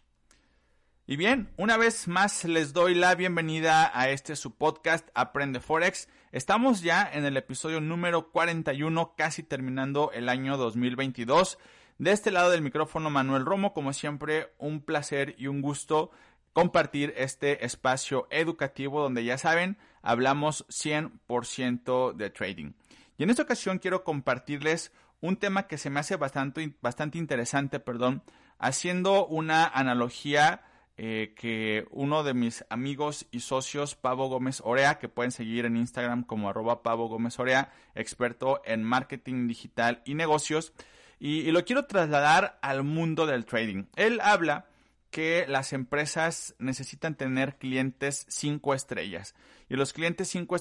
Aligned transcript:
Y 1.12 1.16
bien, 1.16 1.50
una 1.58 1.76
vez 1.76 2.08
más 2.08 2.46
les 2.46 2.72
doy 2.72 2.94
la 2.94 3.16
bienvenida 3.16 3.90
a 4.00 4.12
este 4.12 4.36
su 4.36 4.54
podcast 4.54 5.10
Aprende 5.16 5.60
Forex. 5.60 6.08
Estamos 6.32 6.84
ya 6.84 7.10
en 7.12 7.26
el 7.26 7.36
episodio 7.36 7.82
número 7.82 8.30
41, 8.30 9.16
casi 9.18 9.42
terminando 9.42 10.12
el 10.12 10.30
año 10.30 10.56
2022. 10.56 11.58
De 11.98 12.12
este 12.12 12.30
lado 12.30 12.52
del 12.52 12.62
micrófono 12.62 13.10
Manuel 13.10 13.44
Romo, 13.44 13.74
como 13.74 13.92
siempre, 13.92 14.54
un 14.60 14.82
placer 14.82 15.34
y 15.40 15.48
un 15.48 15.64
gusto 15.64 16.12
compartir 16.54 17.16
este 17.18 17.66
espacio 17.66 18.28
educativo 18.30 19.02
donde 19.02 19.26
ya 19.26 19.40
saben, 19.40 19.80
hablamos 20.04 20.68
100% 20.68 22.14
de 22.14 22.30
trading. 22.30 22.74
Y 23.18 23.24
en 23.24 23.32
esta 23.32 23.42
ocasión 23.42 23.80
quiero 23.80 24.04
compartirles 24.04 24.92
un 25.22 25.38
tema 25.38 25.66
que 25.66 25.80
se 25.80 25.90
me 25.90 26.02
hace 26.02 26.18
bastante, 26.18 26.76
bastante 26.84 27.18
interesante, 27.18 27.80
perdón, 27.80 28.22
haciendo 28.60 29.26
una 29.26 29.66
analogía 29.66 30.69
eh, 31.02 31.34
que 31.34 31.88
uno 31.92 32.24
de 32.24 32.34
mis 32.34 32.66
amigos 32.70 33.26
y 33.32 33.40
socios, 33.40 33.96
Pavo 33.96 34.28
Gómez 34.28 34.62
Orea, 34.66 35.00
que 35.00 35.08
pueden 35.08 35.32
seguir 35.32 35.64
en 35.64 35.78
Instagram 35.78 36.26
como 36.26 36.50
arroba 36.50 36.84
Pavo 36.84 37.08
Gómez 37.08 37.40
Orea, 37.40 37.72
experto 37.96 38.62
en 38.66 38.84
marketing 38.84 39.48
digital 39.48 40.02
y 40.04 40.16
negocios, 40.16 40.74
y, 41.18 41.40
y 41.40 41.52
lo 41.52 41.64
quiero 41.64 41.86
trasladar 41.86 42.60
al 42.62 42.84
mundo 42.84 43.26
del 43.28 43.46
trading. 43.46 43.86
Él 43.96 44.20
habla 44.22 44.66
que 45.10 45.46
las 45.48 45.72
empresas 45.72 46.54
necesitan 46.60 47.16
tener 47.16 47.58
clientes 47.58 48.26
5 48.28 48.74
estrellas. 48.74 49.36
Y 49.70 49.78
los 49.78 49.94
clientes 49.94 50.28
5 50.28 50.54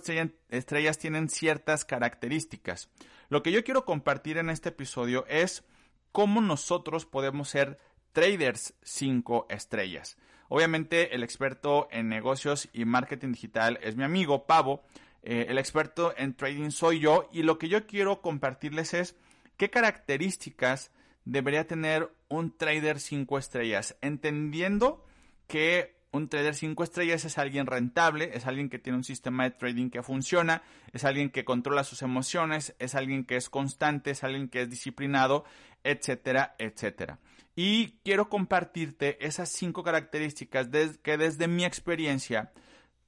estrellas 0.51 0.99
tienen 0.99 1.31
ciertas 1.31 1.85
características. 1.85 2.91
Lo 3.29 3.43
que 3.43 3.51
yo 3.51 3.65
quiero 3.65 3.85
compartir 3.85 4.39
en 4.39 4.51
este 4.51 4.69
episodio 4.69 5.27
es 5.27 5.65
cómo 6.13 6.41
nosotros 6.41 7.07
podemos 7.07 7.49
ser 7.49 7.81
traders 8.13 8.75
5 8.85 9.49
estrellas. 9.51 10.17
Obviamente 10.49 11.15
el 11.15 11.23
experto 11.23 11.89
en 11.91 12.09
negocios 12.09 12.69
y 12.73 12.85
marketing 12.85 13.33
digital 13.33 13.79
es 13.83 13.97
mi 13.97 14.05
amigo 14.05 14.47
Pavo. 14.47 14.83
Eh, 15.23 15.47
el 15.49 15.59
experto 15.59 16.15
en 16.17 16.35
trading 16.35 16.71
soy 16.71 17.01
yo. 17.01 17.29
Y 17.33 17.43
lo 17.43 17.59
que 17.59 17.69
yo 17.69 17.87
quiero 17.87 18.21
compartirles 18.21 18.95
es 18.95 19.17
qué 19.57 19.71
características 19.71 20.91
debería 21.25 21.67
tener 21.67 22.11
un 22.29 22.57
trader 22.57 23.01
5 23.01 23.39
estrellas. 23.39 23.97
Entendiendo 24.01 25.05
que 25.47 25.99
un 26.11 26.29
trader 26.29 26.55
5 26.55 26.83
estrellas 26.83 27.25
es 27.27 27.37
alguien 27.37 27.67
rentable, 27.67 28.31
es 28.33 28.47
alguien 28.47 28.71
que 28.71 28.79
tiene 28.79 28.97
un 28.97 29.05
sistema 29.05 29.45
de 29.45 29.51
trading 29.51 29.91
que 29.91 30.03
funciona, 30.03 30.63
es 30.93 31.05
alguien 31.05 31.31
que 31.31 31.45
controla 31.45 31.85
sus 31.85 32.01
emociones, 32.01 32.75
es 32.79 32.95
alguien 32.95 33.25
que 33.25 33.37
es 33.37 33.51
constante, 33.51 34.13
es 34.13 34.25
alguien 34.25 34.49
que 34.49 34.63
es 34.63 34.71
disciplinado, 34.71 35.45
etcétera, 35.85 36.55
etcétera. 36.59 37.19
Y 37.61 37.99
quiero 38.05 38.29
compartirte 38.29 39.19
esas 39.27 39.49
cinco 39.49 39.83
características 39.83 40.69
que 41.03 41.19
desde 41.19 41.49
mi 41.49 41.65
experiencia, 41.65 42.53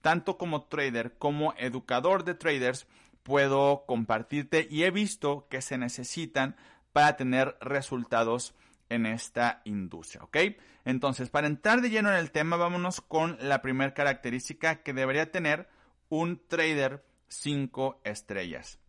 tanto 0.00 0.38
como 0.38 0.64
trader 0.64 1.16
como 1.18 1.54
educador 1.56 2.24
de 2.24 2.34
traders, 2.34 2.88
puedo 3.22 3.84
compartirte 3.86 4.66
y 4.68 4.82
he 4.82 4.90
visto 4.90 5.46
que 5.48 5.62
se 5.62 5.78
necesitan 5.78 6.56
para 6.92 7.16
tener 7.16 7.58
resultados 7.60 8.56
en 8.88 9.06
esta 9.06 9.62
industria, 9.66 10.24
¿ok? 10.24 10.36
Entonces, 10.84 11.30
para 11.30 11.46
entrar 11.46 11.80
de 11.80 11.90
lleno 11.90 12.10
en 12.10 12.16
el 12.16 12.32
tema, 12.32 12.56
vámonos 12.56 13.00
con 13.00 13.38
la 13.40 13.62
primera 13.62 13.94
característica 13.94 14.82
que 14.82 14.92
debería 14.92 15.30
tener 15.30 15.68
un 16.08 16.44
trader 16.48 17.04
5 17.28 18.00
estrellas. 18.02 18.80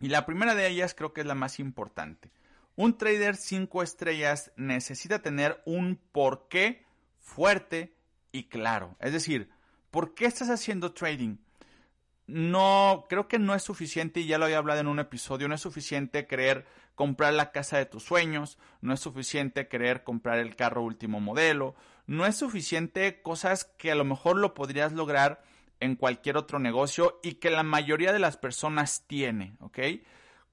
Y 0.00 0.08
la 0.08 0.24
primera 0.24 0.54
de 0.54 0.66
ellas 0.68 0.94
creo 0.94 1.12
que 1.12 1.20
es 1.20 1.26
la 1.26 1.34
más 1.34 1.60
importante. 1.60 2.30
Un 2.76 2.98
trader 2.98 3.36
5 3.36 3.82
estrellas 3.82 4.52
necesita 4.56 5.20
tener 5.20 5.62
un 5.64 5.98
porqué 6.12 6.84
fuerte 7.18 7.96
y 8.32 8.44
claro. 8.44 8.96
Es 9.00 9.12
decir, 9.12 9.50
¿por 9.90 10.14
qué 10.14 10.26
estás 10.26 10.50
haciendo 10.50 10.92
trading? 10.92 11.38
No, 12.26 13.06
creo 13.08 13.28
que 13.28 13.38
no 13.38 13.54
es 13.54 13.62
suficiente, 13.62 14.20
y 14.20 14.26
ya 14.26 14.36
lo 14.36 14.44
había 14.44 14.58
hablado 14.58 14.80
en 14.80 14.88
un 14.88 14.98
episodio, 14.98 15.48
no 15.48 15.54
es 15.54 15.60
suficiente 15.60 16.26
creer 16.26 16.66
comprar 16.94 17.32
la 17.34 17.52
casa 17.52 17.78
de 17.78 17.86
tus 17.86 18.02
sueños, 18.02 18.58
no 18.80 18.92
es 18.92 19.00
suficiente 19.00 19.68
querer 19.68 20.02
comprar 20.02 20.38
el 20.38 20.56
carro 20.56 20.82
último 20.82 21.20
modelo, 21.20 21.76
no 22.06 22.26
es 22.26 22.36
suficiente 22.36 23.22
cosas 23.22 23.64
que 23.64 23.92
a 23.92 23.94
lo 23.94 24.04
mejor 24.04 24.36
lo 24.36 24.54
podrías 24.54 24.92
lograr 24.92 25.42
en 25.78 25.94
cualquier 25.94 26.36
otro 26.36 26.58
negocio 26.58 27.20
y 27.22 27.34
que 27.34 27.50
la 27.50 27.62
mayoría 27.62 28.12
de 28.12 28.18
las 28.18 28.36
personas 28.36 29.04
tiene, 29.06 29.56
¿ok? 29.60 29.78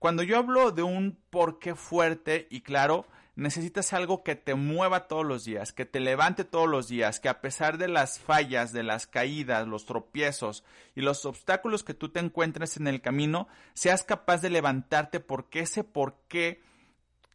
Cuando 0.03 0.21
yo 0.23 0.37
hablo 0.37 0.71
de 0.71 0.83
un 0.83 1.17
porqué 1.29 1.75
fuerte 1.75 2.45
y 2.49 2.59
claro, 2.59 3.07
necesitas 3.37 3.93
algo 3.93 4.21
que 4.21 4.35
te 4.35 4.53
mueva 4.53 5.07
todos 5.07 5.25
los 5.25 5.45
días, 5.45 5.71
que 5.71 5.85
te 5.85 6.01
levante 6.01 6.43
todos 6.43 6.67
los 6.67 6.89
días, 6.89 7.21
que 7.21 7.29
a 7.29 7.39
pesar 7.39 7.77
de 7.77 7.87
las 7.87 8.19
fallas, 8.19 8.73
de 8.73 8.83
las 8.83 9.07
caídas, 9.07 9.65
los 9.65 9.85
tropiezos 9.85 10.65
y 10.93 10.99
los 10.99 11.23
obstáculos 11.23 11.85
que 11.85 11.93
tú 11.93 12.09
te 12.09 12.19
encuentres 12.19 12.75
en 12.75 12.87
el 12.87 12.99
camino, 12.99 13.47
seas 13.75 14.03
capaz 14.03 14.41
de 14.41 14.49
levantarte 14.49 15.21
porque 15.21 15.61
ese 15.61 15.85
porqué 15.85 16.61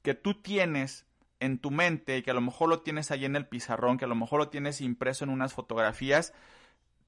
que 0.02 0.12
tú 0.12 0.34
tienes 0.34 1.06
en 1.40 1.60
tu 1.60 1.70
mente 1.70 2.18
y 2.18 2.22
que 2.22 2.32
a 2.32 2.34
lo 2.34 2.42
mejor 2.42 2.68
lo 2.68 2.82
tienes 2.82 3.10
ahí 3.10 3.24
en 3.24 3.34
el 3.34 3.46
pizarrón, 3.46 3.96
que 3.96 4.04
a 4.04 4.08
lo 4.08 4.14
mejor 4.14 4.40
lo 4.40 4.50
tienes 4.50 4.82
impreso 4.82 5.24
en 5.24 5.30
unas 5.30 5.54
fotografías, 5.54 6.34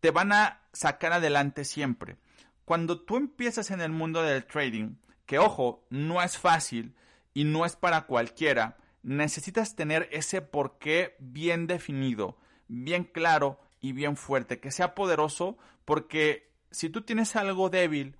te 0.00 0.10
van 0.10 0.32
a 0.32 0.62
sacar 0.72 1.12
adelante 1.12 1.66
siempre. 1.66 2.16
Cuando 2.64 3.02
tú 3.02 3.18
empiezas 3.18 3.70
en 3.70 3.82
el 3.82 3.90
mundo 3.90 4.22
del 4.22 4.46
trading, 4.46 4.94
que 5.30 5.38
ojo, 5.38 5.86
no 5.90 6.20
es 6.20 6.38
fácil 6.38 6.96
y 7.34 7.44
no 7.44 7.64
es 7.64 7.76
para 7.76 8.06
cualquiera, 8.06 8.78
necesitas 9.04 9.76
tener 9.76 10.08
ese 10.10 10.42
porqué 10.42 11.14
bien 11.20 11.68
definido, 11.68 12.36
bien 12.66 13.04
claro 13.04 13.60
y 13.80 13.92
bien 13.92 14.16
fuerte, 14.16 14.58
que 14.58 14.72
sea 14.72 14.96
poderoso, 14.96 15.56
porque 15.84 16.50
si 16.72 16.90
tú 16.90 17.02
tienes 17.02 17.36
algo 17.36 17.70
débil, 17.70 18.16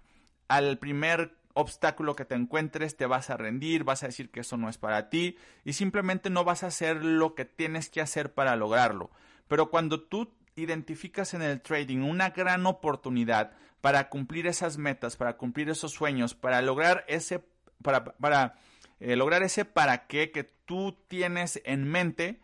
al 0.46 0.78
primer 0.78 1.36
obstáculo 1.52 2.14
que 2.14 2.24
te 2.24 2.36
encuentres 2.36 2.96
te 2.96 3.06
vas 3.06 3.28
a 3.28 3.36
rendir, 3.36 3.82
vas 3.82 4.04
a 4.04 4.06
decir 4.06 4.30
que 4.30 4.38
eso 4.38 4.56
no 4.56 4.68
es 4.68 4.78
para 4.78 5.10
ti 5.10 5.36
y 5.64 5.72
simplemente 5.72 6.30
no 6.30 6.44
vas 6.44 6.62
a 6.62 6.68
hacer 6.68 7.04
lo 7.04 7.34
que 7.34 7.44
tienes 7.44 7.90
que 7.90 8.00
hacer 8.00 8.34
para 8.34 8.54
lograrlo. 8.54 9.10
Pero 9.48 9.68
cuando 9.68 10.00
tú 10.00 10.32
identificas 10.56 11.34
en 11.34 11.42
el 11.42 11.60
trading 11.60 11.98
una 11.98 12.30
gran 12.30 12.66
oportunidad 12.66 13.52
para 13.80 14.08
cumplir 14.08 14.46
esas 14.46 14.78
metas, 14.78 15.16
para 15.16 15.36
cumplir 15.36 15.70
esos 15.70 15.92
sueños, 15.92 16.34
para 16.34 16.60
lograr 16.62 17.04
ese, 17.08 17.44
para, 17.82 18.04
para 18.04 18.58
eh, 18.98 19.16
lograr 19.16 19.42
ese 19.42 19.64
para 19.64 20.06
qué 20.06 20.30
que 20.30 20.44
tú 20.44 20.98
tienes 21.08 21.60
en 21.64 21.84
mente, 21.84 22.40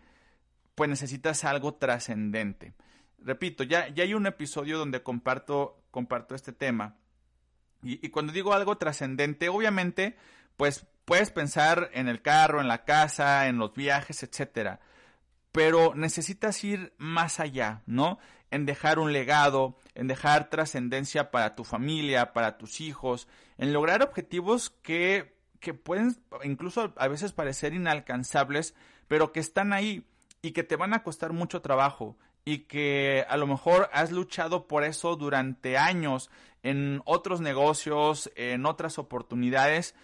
pues 0.74 0.88
necesitas 0.88 1.44
algo 1.44 1.74
trascendente. 1.74 2.74
Repito, 3.18 3.64
ya, 3.64 3.88
ya 3.88 4.04
hay 4.04 4.14
un 4.14 4.26
episodio 4.26 4.78
donde 4.78 5.02
comparto, 5.02 5.82
comparto 5.90 6.34
este 6.34 6.52
tema. 6.52 6.96
Y, 7.82 8.04
y 8.04 8.10
cuando 8.10 8.32
digo 8.32 8.54
algo 8.54 8.78
trascendente, 8.78 9.48
obviamente, 9.48 10.16
pues 10.56 10.86
puedes 11.04 11.30
pensar 11.30 11.90
en 11.92 12.08
el 12.08 12.22
carro, 12.22 12.60
en 12.60 12.68
la 12.68 12.84
casa, 12.84 13.48
en 13.48 13.58
los 13.58 13.74
viajes, 13.74 14.22
etcétera 14.22 14.80
pero 15.56 15.94
necesitas 15.94 16.62
ir 16.64 16.92
más 16.98 17.40
allá, 17.40 17.80
¿no? 17.86 18.18
En 18.50 18.66
dejar 18.66 18.98
un 18.98 19.14
legado, 19.14 19.78
en 19.94 20.06
dejar 20.06 20.50
trascendencia 20.50 21.30
para 21.30 21.54
tu 21.54 21.64
familia, 21.64 22.34
para 22.34 22.58
tus 22.58 22.82
hijos, 22.82 23.26
en 23.56 23.72
lograr 23.72 24.02
objetivos 24.02 24.68
que, 24.68 25.34
que 25.58 25.72
pueden 25.72 26.14
incluso 26.44 26.92
a 26.98 27.08
veces 27.08 27.32
parecer 27.32 27.72
inalcanzables, 27.72 28.74
pero 29.08 29.32
que 29.32 29.40
están 29.40 29.72
ahí 29.72 30.06
y 30.42 30.50
que 30.50 30.62
te 30.62 30.76
van 30.76 30.92
a 30.92 31.02
costar 31.02 31.32
mucho 31.32 31.62
trabajo 31.62 32.18
y 32.44 32.64
que 32.64 33.24
a 33.26 33.38
lo 33.38 33.46
mejor 33.46 33.88
has 33.94 34.12
luchado 34.12 34.68
por 34.68 34.84
eso 34.84 35.16
durante 35.16 35.78
años 35.78 36.28
en 36.64 37.00
otros 37.06 37.40
negocios, 37.40 38.30
en 38.36 38.66
otras 38.66 38.98
oportunidades, 38.98 39.94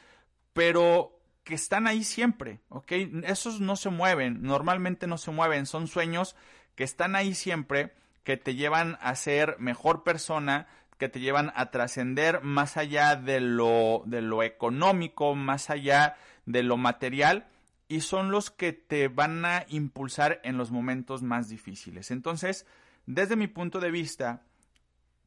pero 0.55 1.21
que 1.45 1.55
están 1.55 1.87
ahí 1.87 2.05
siempre, 2.05 2.61
¿ok? 2.69 2.93
Esos 3.25 3.61
no 3.61 3.77
se 3.77 3.91
mueven, 3.91 4.43
normalmente 4.43 5.07
no 5.07 5.19
se 5.19 5.31
mueven, 5.31 5.67
son 5.67 5.89
sueños 5.89 6.37
que 6.75 6.85
están 6.85 7.17
ahí 7.17 7.35
siempre, 7.35 7.93
que 8.25 8.37
te 8.37 8.55
llevan 8.55 8.97
a 9.01 9.15
ser 9.17 9.57
mejor 9.59 10.05
persona, 10.05 10.69
que 10.99 11.09
te 11.09 11.21
llevan 11.21 11.53
a 11.57 11.71
trascender 11.71 12.43
más 12.43 12.77
allá 12.77 13.17
de 13.17 13.41
lo, 13.41 14.03
de 14.07 14.23
lo 14.23 14.43
económico, 14.43 15.35
más 15.35 15.69
allá 15.71 16.17
de 16.47 16.63
lo 16.63 16.77
material, 16.77 17.49
y 17.89 18.01
son 18.01 18.31
los 18.31 18.51
que 18.51 18.73
te 18.73 19.09
van 19.09 19.45
a 19.45 19.67
impulsar 19.69 20.41
en 20.45 20.57
los 20.57 20.71
momentos 20.71 21.23
más 21.23 21.49
difíciles. 21.49 22.11
Entonces, 22.11 22.67
desde 23.07 23.37
mi 23.37 23.49
punto 23.49 23.81
de 23.81 23.91
vista, 23.91 24.43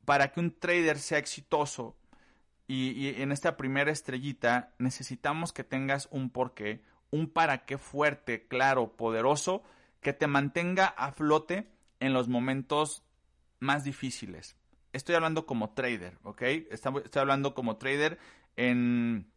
para 0.05 0.31
que 0.31 0.39
un 0.39 0.57
trader 0.57 0.97
sea 0.97 1.17
exitoso 1.17 1.97
y, 2.67 3.21
en 3.21 3.31
esta 3.31 3.57
primera 3.57 3.91
estrellita 3.91 4.73
necesitamos 4.79 5.53
que 5.53 5.63
tengas 5.63 6.07
un 6.11 6.29
porqué, 6.29 6.81
un 7.11 7.29
para 7.29 7.65
qué 7.65 7.77
fuerte, 7.77 8.47
claro, 8.47 8.93
poderoso, 8.95 9.63
que 10.01 10.13
te 10.13 10.27
mantenga 10.27 10.85
a 10.85 11.11
flote 11.11 11.67
en 11.99 12.13
los 12.13 12.27
momentos 12.27 13.03
más 13.59 13.83
difíciles. 13.83 14.55
Estoy 14.93 15.15
hablando 15.15 15.45
como 15.45 15.71
trader, 15.73 16.17
¿ok? 16.23 16.41
Estoy 16.41 17.19
hablando 17.19 17.53
como 17.53 17.77
trader 17.77 18.17
en 18.55 19.31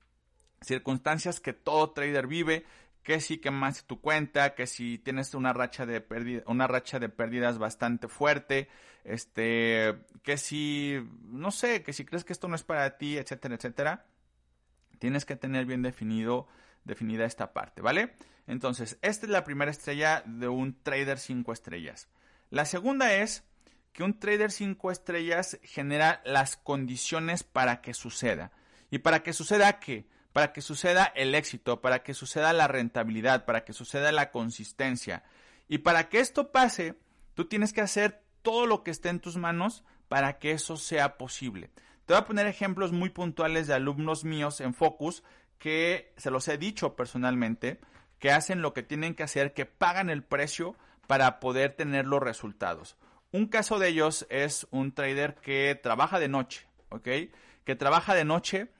circunstancias 0.61 1.41
que 1.41 1.53
todo 1.53 1.91
trader 1.91 2.27
vive, 2.27 2.65
que 3.09 3.23
si 3.23 3.39
quemaste 3.39 3.87
tu 3.87 4.03
cuenta, 4.03 4.55
que 4.55 4.67
si 4.67 4.99
tienes 4.99 5.33
una 5.33 5.55
racha 5.55 5.87
de 5.87 6.03
pérdidas 6.03 7.57
bastante 7.57 8.07
fuerte, 8.07 8.69
este, 9.03 9.97
que 10.23 10.37
si, 10.37 10.99
no 11.23 11.51
sé, 11.51 11.83
que 11.83 11.95
si 11.95 12.05
crees 12.05 12.23
que 12.23 12.35
esto 12.35 12.49
no 12.49 12.55
es 12.55 12.65
para 12.65 12.99
ti, 12.99 13.17
etcétera, 13.17 13.55
etcétera, 13.55 14.05
tienes 14.99 15.25
que 15.25 15.37
tener 15.37 15.65
bien 15.65 15.81
definido, 15.81 16.49
definida 16.85 17.25
esta 17.25 17.55
parte, 17.55 17.81
¿vale? 17.81 18.15
Entonces, 18.47 18.99
esta 19.01 19.25
es 19.25 19.33
la 19.33 19.43
primera 19.43 19.71
estrella 19.71 20.23
de 20.27 20.49
un 20.49 20.79
trader 20.83 21.19
5 21.19 21.51
estrellas. 21.55 22.11
La 22.51 22.67
segunda 22.67 23.15
es 23.15 23.43
que 23.95 24.03
un 24.03 24.19
trader 24.19 24.53
5 24.53 24.91
estrellas 24.91 25.59
genera 25.63 26.21
las 26.27 26.59
condiciones 26.59 27.43
para 27.43 27.81
que 27.81 27.95
suceda. 27.95 28.53
¿Y 28.91 28.99
para 28.99 29.23
que 29.23 29.33
suceda 29.33 29.81
qué? 29.81 30.07
Para 30.33 30.53
que 30.53 30.61
suceda 30.61 31.05
el 31.05 31.35
éxito, 31.35 31.81
para 31.81 32.03
que 32.03 32.15
suceda 32.15 32.53
la 32.53 32.69
rentabilidad, 32.69 33.45
para 33.45 33.65
que 33.65 33.73
suceda 33.73 34.13
la 34.13 34.31
consistencia. 34.31 35.25
Y 35.69 35.79
para 35.79 36.09
que 36.09 36.21
esto 36.21 36.53
pase, 36.53 36.95
tú 37.35 37.47
tienes 37.47 37.73
que 37.73 37.81
hacer 37.81 38.23
todo 38.43 38.67
lo 38.67 38.83
que 38.83 38.91
esté 38.91 39.09
en 39.09 39.21
tus 39.21 39.37
manos 39.37 39.85
para 40.09 40.39
que 40.39 40.53
eso 40.53 40.77
sea 40.77 41.19
posible. 41.19 41.71
Te 42.07 42.15
voy 42.15 42.23
a 42.23 42.27
poner 42.27 42.47
ejemplos 42.47 42.93
muy 42.93 43.11
puntuales 43.11 43.67
de 43.67 43.75
alumnos 43.75 44.25
míos 44.25 44.61
en 44.61 44.75
Focus 44.75 45.23
que 45.59 46.15
se 46.17 46.31
los 46.31 46.49
he 46.49 46.57
dicho 46.57 46.97
personalmente, 46.97 47.81
que 48.19 48.31
hacen 48.33 48.63
lo 48.63 48.73
que 48.73 48.83
tienen 48.83 49.15
que 49.15 49.25
hacer, 49.25 49.53
que 49.53 49.67
pagan 49.67 50.09
el 50.09 50.23
precio 50.23 50.77
para 51.07 51.41
poder 51.41 51.75
tener 51.75 52.07
los 52.07 52.23
resultados. 52.23 52.97
Un 53.31 53.47
caso 53.47 53.79
de 53.79 53.89
ellos 53.89 54.27
es 54.31 54.67
un 54.71 54.93
trader 54.93 55.35
que 55.37 55.79
trabaja 55.83 56.19
de 56.19 56.29
noche, 56.29 56.67
¿ok? 56.89 57.09
Que 57.65 57.77
trabaja 57.77 58.15
de 58.15 58.25
noche 58.25 58.71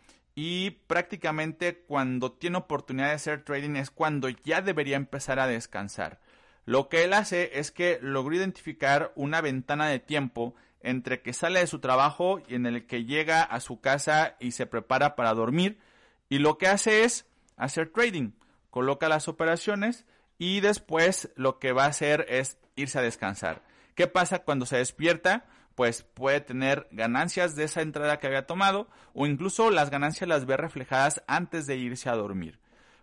y 0.41 0.71
prácticamente 0.71 1.79
cuando 1.81 2.31
tiene 2.31 2.59
oportunidad 2.59 3.09
de 3.09 3.15
hacer 3.15 3.43
trading 3.43 3.75
es 3.75 3.91
cuando 3.91 4.29
ya 4.29 4.63
debería 4.63 4.95
empezar 4.95 5.41
a 5.41 5.49
descansar. 5.49 6.21
Lo 6.65 6.89
que 6.89 7.03
él 7.03 7.13
hace 7.13 7.59
es 7.59 7.73
que 7.73 7.99
logró 8.03 8.37
identificar 8.37 9.11
una 9.17 9.41
ventana 9.41 9.89
de 9.89 9.99
tiempo 9.99 10.55
entre 10.81 11.23
que 11.23 11.33
sale 11.33 11.59
de 11.59 11.67
su 11.67 11.81
trabajo 11.81 12.41
y 12.47 12.55
en 12.55 12.67
el 12.67 12.87
que 12.87 13.05
llega 13.05 13.43
a 13.43 13.59
su 13.59 13.81
casa 13.81 14.37
y 14.39 14.53
se 14.53 14.67
prepara 14.67 15.17
para 15.17 15.35
dormir 15.35 15.81
y 16.29 16.39
lo 16.39 16.57
que 16.57 16.69
hace 16.69 17.03
es 17.03 17.27
hacer 17.57 17.91
trading, 17.93 18.31
coloca 18.71 19.09
las 19.09 19.27
operaciones 19.27 20.07
y 20.39 20.61
después 20.61 21.33
lo 21.35 21.59
que 21.59 21.73
va 21.73 21.87
a 21.87 21.89
hacer 21.89 22.27
es 22.29 22.59
irse 22.77 23.01
a 23.01 23.03
descansar. 23.03 23.65
¿Qué 23.97 24.07
pasa 24.07 24.45
cuando 24.45 24.67
se 24.67 24.77
despierta? 24.77 25.47
Pues 25.79 26.03
puede 26.03 26.41
tener 26.41 26.89
ganancias 26.91 27.55
de 27.55 27.63
esa 27.63 27.83
entrada 27.83 28.19
que 28.19 28.27
había 28.27 28.49
tomado 28.49 28.89
o 29.15 29.29
incluso 29.29 29.71
las 29.71 29.91
ganancias 29.91 30.27
las 30.27 30.45
ve 30.45 30.57
reflejadas 30.57 31.23
antes 31.29 31.69
de 31.69 31.77
irse 31.77 32.09
a 32.09 32.17
dormir. 32.17 32.59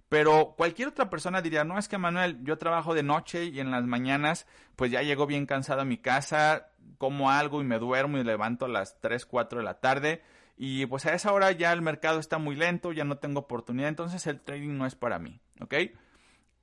Pero 0.10 0.56
cualquier 0.58 0.90
otra 0.90 1.10
persona 1.10 1.42
diría, 1.42 1.64
no, 1.64 1.80
es 1.80 1.88
que 1.88 1.98
Manuel, 1.98 2.44
yo 2.44 2.58
trabajo 2.58 2.94
de 2.94 3.02
noche 3.02 3.46
y 3.46 3.62
en 3.62 3.72
las 3.72 3.86
mañanas 3.86 4.46
pues 4.76 4.92
ya 4.92 5.04
llego 5.04 5.26
bien 5.26 5.46
cansado 5.46 5.80
a 5.80 5.86
mi 5.86 5.98
casa, 5.98 6.68
como 6.98 7.32
algo 7.32 7.62
y 7.62 7.64
me 7.64 7.80
duermo 7.80 8.18
y 8.18 8.26
levanto 8.26 8.66
a 8.66 8.68
las 8.68 9.00
3, 9.00 9.26
4 9.26 9.60
de 9.60 9.64
la 9.64 9.80
tarde 9.80 10.22
y 10.58 10.86
pues 10.86 11.06
a 11.06 11.14
esa 11.14 11.32
hora 11.32 11.54
ya 11.54 11.72
el 11.72 11.82
mercado 11.82 12.20
está 12.20 12.40
muy 12.40 12.58
lento, 12.58 12.92
ya 12.92 13.06
no 13.06 13.20
tengo 13.20 13.40
oportunidad, 13.40 13.88
entonces 13.88 14.28
el 14.28 14.42
trading 14.42 14.76
no 14.78 14.86
es 14.86 14.96
para 14.96 15.18
mí, 15.18 15.40
¿ok? 15.62 15.76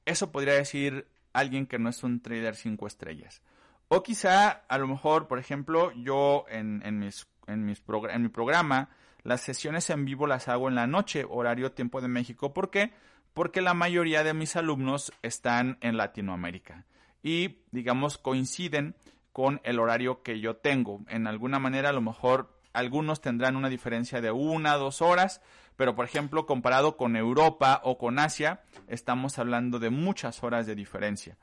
Eso 0.05 0.31
podría 0.31 0.53
decir 0.53 1.09
alguien 1.33 1.65
que 1.67 1.79
no 1.79 1.89
es 1.89 2.03
un 2.03 2.21
trader 2.21 2.55
5 2.55 2.87
estrellas. 2.87 3.41
O 3.95 4.03
quizá, 4.03 4.63
a 4.69 4.79
lo 4.79 4.89
mejor, 4.89 5.29
por 5.29 5.39
ejemplo, 5.39 5.93
yo 5.93 6.47
en, 6.49 6.81
mis, 6.99 7.27
en, 7.47 7.67
mis 7.67 7.83
en 8.09 8.23
mi 8.23 8.29
programa, 8.31 8.89
las 9.23 9.43
sesiones 9.43 9.91
en 9.91 10.07
vivo 10.07 10.27
las 10.27 10.49
hago 10.49 10.71
en 10.71 10.75
la 10.77 10.87
noche, 10.87 11.27
horario 11.29 11.73
tiempo 11.73 12.01
de 12.01 12.09
México. 12.09 12.55
¿Por 12.55 12.71
qué? 12.71 12.95
Porque 13.35 13.61
la 13.61 13.75
mayoría 13.75 14.25
de 14.25 14.33
mis 14.33 14.57
alumnos 14.57 15.13
están 15.21 15.77
en 15.83 15.99
Latinoamérica 15.99 16.87
y, 17.23 17.59
digamos, 17.71 18.17
coinciden 18.17 18.95
con 19.31 19.61
el 19.63 19.79
horario 19.79 20.23
que 20.23 20.41
yo 20.41 20.57
tengo. 20.57 21.03
En 21.09 21.27
alguna 21.27 21.59
manera, 21.59 21.91
a 21.91 21.93
lo 21.93 22.01
mejor 22.01 22.59
algunos 22.73 23.21
tendrán 23.21 23.57
una 23.57 23.69
diferencia 23.69 24.23
de 24.23 24.31
una, 24.31 24.77
dos 24.77 25.03
horas, 25.03 25.43
pero 25.77 25.95
por 25.95 26.07
ejemplo, 26.07 26.47
comparado 26.47 26.97
con 26.97 27.15
Europa 27.15 27.83
o 27.85 27.99
con 27.99 28.19
Asia, 28.19 28.63
estamos 28.89 29.39
hablando 29.39 29.79
de 29.79 29.91
muchas 29.91 30.43
horas 30.43 30.67
de 30.67 30.77
diferencia. 30.77 31.37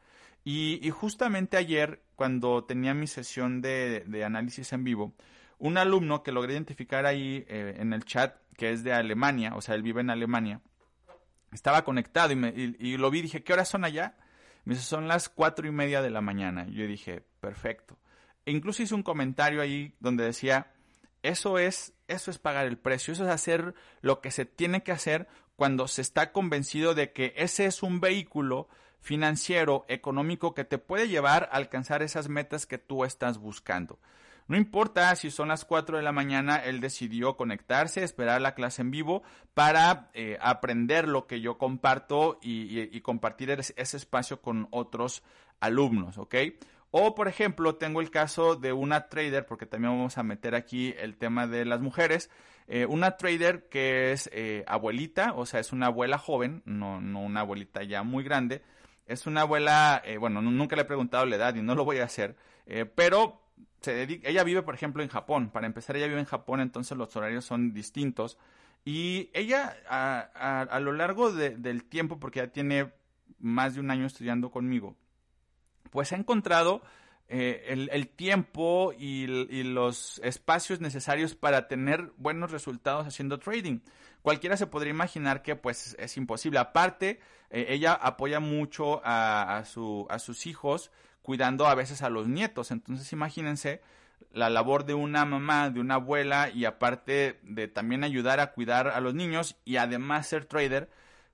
Y, 0.43 0.89
justamente 0.89 1.57
ayer, 1.57 2.01
cuando 2.15 2.63
tenía 2.63 2.93
mi 2.93 3.07
sesión 3.07 3.61
de, 3.61 4.23
análisis 4.25 4.73
en 4.73 4.83
vivo, 4.83 5.13
un 5.57 5.77
alumno 5.77 6.23
que 6.23 6.31
logré 6.31 6.53
identificar 6.53 7.05
ahí 7.05 7.45
eh, 7.47 7.75
en 7.77 7.93
el 7.93 8.05
chat, 8.05 8.35
que 8.57 8.71
es 8.71 8.83
de 8.83 8.93
Alemania, 8.93 9.55
o 9.55 9.61
sea, 9.61 9.75
él 9.75 9.83
vive 9.83 10.01
en 10.01 10.09
Alemania, 10.09 10.61
estaba 11.51 11.83
conectado 11.83 12.33
y, 12.33 12.97
lo 12.97 13.09
vi 13.11 13.19
y 13.19 13.23
dije, 13.23 13.43
¿qué 13.43 13.53
horas 13.53 13.69
son 13.69 13.83
allá? 13.83 14.15
Me 14.65 14.75
dice, 14.75 14.85
son 14.85 15.07
las 15.07 15.29
cuatro 15.29 15.67
y 15.67 15.71
media 15.71 16.01
de 16.01 16.09
la 16.09 16.21
mañana. 16.21 16.65
Y 16.67 16.75
yo 16.75 16.87
dije, 16.87 17.23
perfecto. 17.39 17.97
E 18.45 18.51
incluso 18.51 18.83
hice 18.83 18.95
un 18.95 19.03
comentario 19.03 19.61
ahí 19.61 19.95
donde 19.99 20.23
decía, 20.23 20.71
eso 21.23 21.57
es, 21.57 21.93
eso 22.07 22.31
es 22.31 22.37
pagar 22.37 22.65
el 22.65 22.77
precio, 22.77 23.13
eso 23.13 23.25
es 23.25 23.31
hacer 23.31 23.73
lo 24.01 24.21
que 24.21 24.31
se 24.31 24.45
tiene 24.45 24.83
que 24.83 24.91
hacer 24.91 25.27
cuando 25.55 25.87
se 25.87 26.01
está 26.01 26.31
convencido 26.31 26.93
de 26.93 27.11
que 27.11 27.33
ese 27.35 27.65
es 27.65 27.83
un 27.83 27.99
vehículo 27.99 28.69
financiero, 29.01 29.85
económico 29.87 30.53
que 30.53 30.65
te 30.65 30.77
puede 30.77 31.07
llevar 31.07 31.49
a 31.51 31.57
alcanzar 31.57 32.01
esas 32.01 32.29
metas 32.29 32.65
que 32.65 32.77
tú 32.77 33.05
estás 33.05 33.37
buscando. 33.37 33.99
No 34.49 34.57
importa 34.57 35.15
si 35.15 35.29
son 35.29 35.49
las 35.49 35.63
4 35.63 35.97
de 35.97 36.03
la 36.03 36.11
mañana, 36.11 36.55
él 36.55 36.79
decidió 36.79 37.37
conectarse, 37.37 38.03
esperar 38.03 38.41
la 38.41 38.55
clase 38.55 38.81
en 38.81 38.89
vivo 38.89 39.21
para 39.53 40.09
eh, 40.15 40.39
aprender 40.41 41.07
lo 41.07 41.27
que 41.27 41.39
yo 41.39 41.59
comparto 41.59 42.39
y, 42.41 42.99
compartir 43.01 43.51
ese 43.51 43.97
espacio 43.97 44.41
con 44.41 44.67
otros 44.71 45.21
alumnos, 45.59 46.17
¿ok? 46.17 46.35
O, 46.89 47.13
por 47.13 47.27
ejemplo, 47.27 47.75
tengo 47.75 48.01
el 48.01 48.09
caso 48.09 48.55
de 48.55 48.73
una 48.73 49.07
trader, 49.07 49.45
porque 49.45 49.67
también 49.67 49.93
vamos 49.93 50.17
a 50.17 50.23
meter 50.23 50.55
aquí 50.55 50.95
el 50.97 51.17
tema 51.17 51.45
de 51.45 51.65
las 51.65 51.79
mujeres, 51.79 52.31
eh, 52.67 52.87
una 52.87 53.17
trader 53.17 53.69
que 53.69 54.11
es 54.11 54.31
eh, 54.33 54.63
abuelita, 54.65 55.33
o 55.33 55.45
sea, 55.45 55.59
es 55.59 55.71
una 55.71 55.87
abuela 55.87 56.17
joven, 56.17 56.63
no, 56.65 56.99
no 56.99 57.21
una 57.21 57.41
abuelita 57.41 57.83
ya 57.83 58.01
muy 58.01 58.23
grande, 58.23 58.63
es 59.09 59.25
una 59.25 59.41
abuela, 59.41 60.01
eh, 60.05 60.17
bueno, 60.17 60.39
nunca 60.39 60.75
le 60.75 60.83
he 60.83 60.85
preguntado 60.85 61.25
la 61.25 61.35
edad 61.35 61.55
y 61.55 61.63
no 61.63 61.73
lo 61.73 61.83
voy 61.83 61.97
a 61.97 62.03
hacer, 62.03 62.35
eh, 62.67 62.85
pero 62.85 63.41
se 63.81 63.91
dedica, 63.91 64.29
ella 64.29 64.43
vive, 64.43 64.61
por 64.61 64.75
ejemplo, 64.75 65.01
en 65.01 65.09
Japón. 65.09 65.49
Para 65.49 65.65
empezar, 65.65 65.97
ella 65.97 66.05
vive 66.05 66.19
en 66.19 66.25
Japón, 66.25 66.61
entonces 66.61 66.95
los 66.95 67.15
horarios 67.15 67.43
son 67.43 67.73
distintos. 67.73 68.37
Y 68.85 69.31
ella, 69.33 69.75
a, 69.89 70.79
lo 70.79 70.93
largo 70.93 71.31
del 71.31 71.83
tiempo, 71.85 72.19
porque 72.19 72.39
ya 72.39 72.47
tiene 72.47 72.91
más 73.39 73.73
de 73.73 73.79
un 73.79 73.89
año 73.89 74.05
estudiando 74.05 74.51
conmigo, 74.51 74.95
pues 75.89 76.13
ha 76.13 76.15
encontrado 76.15 76.83
eh, 77.31 77.87
el, 77.91 78.07
tiempo 78.07 78.91
y, 78.97 79.27
los 79.63 80.19
espacios 80.23 80.81
necesarios 80.81 81.35
para 81.35 81.67
tener 81.67 82.11
buenos 82.17 82.51
resultados 82.51 83.05
haciendo 83.05 83.37
trading. 83.37 83.81
Cualquiera 84.23 84.57
se 84.57 84.65
podría 84.65 84.89
imaginar 84.89 85.43
que 85.43 85.55
pues 85.55 85.95
es 85.99 86.17
imposible. 86.17 86.57
Aparte, 86.57 87.19
eh, 87.51 87.67
ella 87.69 87.93
apoya 87.93 88.39
mucho 88.39 89.01
a, 89.03 89.63
su, 89.65 90.07
a 90.09 90.17
sus 90.17 90.47
hijos, 90.47 90.91
cuidando 91.21 91.67
a 91.67 91.75
veces 91.75 92.01
a 92.01 92.09
los 92.09 92.27
nietos. 92.27 92.71
Entonces 92.71 93.13
imagínense 93.13 93.81
la 94.31 94.49
labor 94.49 94.85
de 94.85 94.95
una 94.95 95.23
mamá, 95.23 95.69
de 95.69 95.79
una 95.79 95.95
abuela 95.95 96.49
y 96.49 96.65
aparte 96.65 97.39
de 97.43 97.67
también 97.67 98.03
ayudar 98.03 98.39
a 98.39 98.53
cuidar 98.53 98.87
a 98.87 98.99
los 99.01 99.13
niños 99.13 99.55
y 99.65 99.77
además 99.77 100.25
ser 100.25 100.45
trader 100.45 100.89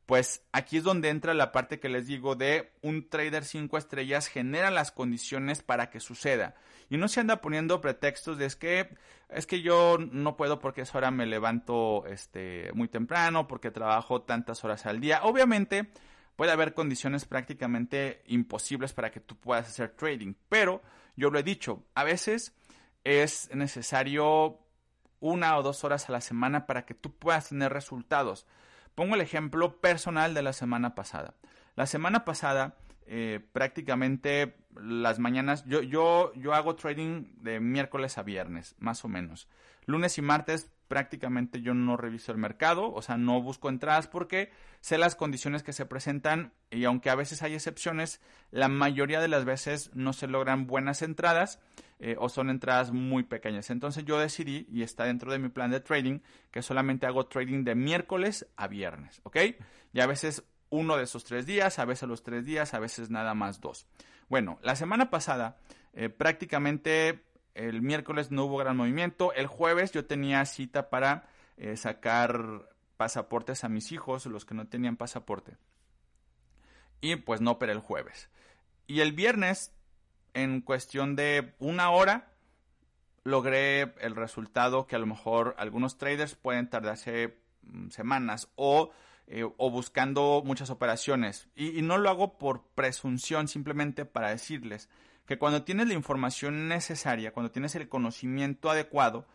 pues 0.06 0.44
aquí 0.52 0.78
es 0.78 0.84
donde 0.84 1.10
entra 1.10 1.34
la 1.34 1.52
parte 1.52 1.80
que 1.80 1.90
les 1.90 2.06
digo 2.08 2.36
de 2.36 2.72
un 2.82 3.10
trader 3.10 3.44
5 3.44 3.78
estrellas 3.78 4.28
genera 4.28 4.70
las 4.70 4.92
condiciones 4.92 5.64
para 5.64 5.90
que 5.90 6.00
suceda. 6.00 6.56
Y 6.90 6.98
no 6.98 7.08
se 7.08 7.22
anda 7.22 7.42
poniendo 7.42 7.82
pretextos 7.82 8.38
de 8.38 8.46
es 8.46 8.56
que 8.56 8.96
es 9.30 9.48
que 9.48 9.62
yo 9.62 9.98
no 9.98 10.38
puedo 10.38 10.60
porque 10.60 10.82
esa 10.82 11.00
hora 11.00 11.10
me 11.10 11.26
levanto 11.26 12.06
este 12.06 12.70
muy 12.74 12.88
temprano, 12.88 13.48
porque 13.48 13.72
trabajo 13.72 14.22
tantas 14.22 14.64
horas 14.64 14.86
al 14.86 15.00
día. 15.00 15.22
Obviamente 15.24 15.90
puede 16.36 16.52
haber 16.52 16.74
condiciones 16.74 17.26
prácticamente 17.26 18.22
imposibles 18.28 18.94
para 18.94 19.10
que 19.10 19.20
tú 19.20 19.36
puedas 19.36 19.68
hacer 19.68 19.92
trading, 19.92 20.36
pero 20.50 20.84
yo 21.16 21.32
lo 21.32 21.40
he 21.40 21.44
dicho, 21.44 21.84
a 21.96 22.04
veces 22.04 22.54
es 23.04 23.50
necesario 23.56 24.60
una 25.20 25.58
o 25.58 25.64
dos 25.64 25.84
horas 25.84 26.08
a 26.10 26.12
la 26.12 26.22
semana 26.22 26.68
para 26.68 26.86
que 26.86 26.94
tú 26.94 27.18
puedas 27.18 27.50
tener 27.50 27.74
resultados. 27.74 28.46
Pongo 28.96 29.16
el 29.16 29.22
ejemplo 29.22 29.80
personal 29.82 30.34
de 30.34 30.42
la 30.42 30.54
semana 30.54 30.96
pasada. 30.96 31.36
La 31.75 31.86
semana 31.86 32.25
pasada 32.25 32.78
eh, 33.08 33.40
prácticamente 33.52 34.56
las 34.75 35.20
mañanas, 35.20 35.64
yo, 35.66 35.82
yo, 35.82 36.34
yo 36.36 36.54
hago 36.54 36.75
trading 36.75 37.25
de 37.42 37.60
miércoles 37.60 38.18
a 38.18 38.24
viernes, 38.24 38.75
más 38.80 39.06
o 39.06 39.08
menos. 39.08 39.48
Lunes 39.86 40.18
y 40.18 40.24
martes 40.24 40.72
prácticamente 40.88 41.62
yo 41.62 41.74
no 41.74 41.98
reviso 41.98 42.32
el 42.32 42.38
mercado, 42.38 42.92
o 42.92 43.02
sea, 43.02 43.18
no 43.18 43.42
busco 43.42 43.70
entradas 43.70 44.08
porque 44.08 44.52
sé 44.82 44.98
las 44.98 45.16
condiciones 45.16 45.64
que 45.64 45.74
se 45.74 45.86
presentan 45.86 46.54
y 46.72 46.86
aunque 46.86 47.10
a 47.10 47.16
veces 47.16 47.44
hay 47.44 47.54
excepciones, 47.54 48.22
la 48.52 48.68
mayoría 48.68 49.20
de 49.20 49.28
las 49.28 49.46
veces 49.46 49.92
no 49.94 50.14
se 50.14 50.28
logran 50.28 50.66
buenas 50.68 51.02
entradas 51.02 51.60
eh, 52.00 52.16
o 52.20 52.30
son 52.30 52.50
entradas 52.50 52.92
muy 52.92 53.24
pequeñas. 53.24 53.70
Entonces 53.70 54.06
yo 54.06 54.20
decidí, 54.20 54.68
y 54.70 54.84
está 54.84 55.06
dentro 55.06 55.32
de 55.32 55.40
mi 55.40 55.50
plan 55.50 55.72
de 55.72 55.80
trading, 55.80 56.20
que 56.52 56.62
solamente 56.62 57.06
hago 57.06 57.25
trading 57.25 57.64
de 57.64 57.75
miércoles 57.75 58.48
a 58.56 58.68
viernes, 58.68 59.22
¿ok? 59.24 59.38
Y 59.94 60.00
a 60.00 60.08
veces 60.08 60.44
uno 60.70 60.98
de 60.98 61.04
esos 61.04 61.24
tres 61.24 61.46
días, 61.46 61.80
a 61.80 61.86
veces 61.86 62.10
los 62.10 62.24
tres 62.24 62.46
días, 62.46 62.74
a 62.74 62.80
veces 62.80 63.10
nada 63.10 63.34
más 63.34 63.62
dos. 63.62 63.88
Bueno, 64.28 64.60
la 64.62 64.75
semana 64.75 65.10
pasada 65.10 65.58
eh, 65.94 66.10
prácticamente 66.10 67.24
el 67.54 67.82
miércoles 67.82 68.32
no 68.32 68.46
hubo 68.46 68.58
gran 68.58 68.75
movimiento. 68.75 69.34
El 69.34 69.48
jueves 69.48 69.92
yo 69.92 70.06
tenía 70.06 70.46
cita 70.46 70.90
para 70.90 71.30
eh, 71.58 71.78
sacar 71.78 72.70
pasaportes 72.98 73.64
a 73.64 73.70
mis 73.70 73.92
hijos, 73.92 74.25
los 74.25 74.46
que 74.46 74.56
no 74.56 74.68
tenían 74.68 74.98
pasaporte. 74.98 75.58
Y 77.02 77.16
pues 77.18 77.42
no 77.42 77.52
operé 77.52 77.72
el 77.72 77.80
jueves. 77.80 78.30
Y 78.88 79.00
el 79.00 79.14
viernes, 79.14 79.74
en 80.36 80.62
cuestión 80.62 81.15
de 81.15 81.56
una 81.58 81.89
hora, 81.89 82.27
logré 83.24 83.96
el 84.01 84.15
resultado 84.15 84.86
que 84.86 84.96
a 84.96 85.00
lo 85.00 85.08
mejor 85.08 85.56
algunos 85.58 85.98
traders 85.98 86.36
pueden 86.36 86.70
tardarse 86.70 87.39
mm, 87.63 87.89
semanas 87.89 88.50
o, 88.56 88.92
eh, 89.25 89.44
o 89.44 89.72
buscando 89.72 90.44
muchas 90.46 90.70
operaciones. 90.70 91.48
y 91.56 91.82
no 91.82 91.98
lo 91.98 92.12
hago 92.12 92.38
por 92.38 92.68
presunción, 92.75 93.48
simplemente 93.48 94.06
para 94.06 94.30
decirles 94.30 94.89
que 95.25 95.39
cuando 95.39 95.63
tienes 95.63 95.88
la 95.88 95.96
información 95.96 96.68
necesaria, 96.68 97.34
cuando 97.34 97.51
tienes 97.51 97.74
el 97.75 97.89
conocimiento 97.89 98.70
adecuado, 98.70 99.25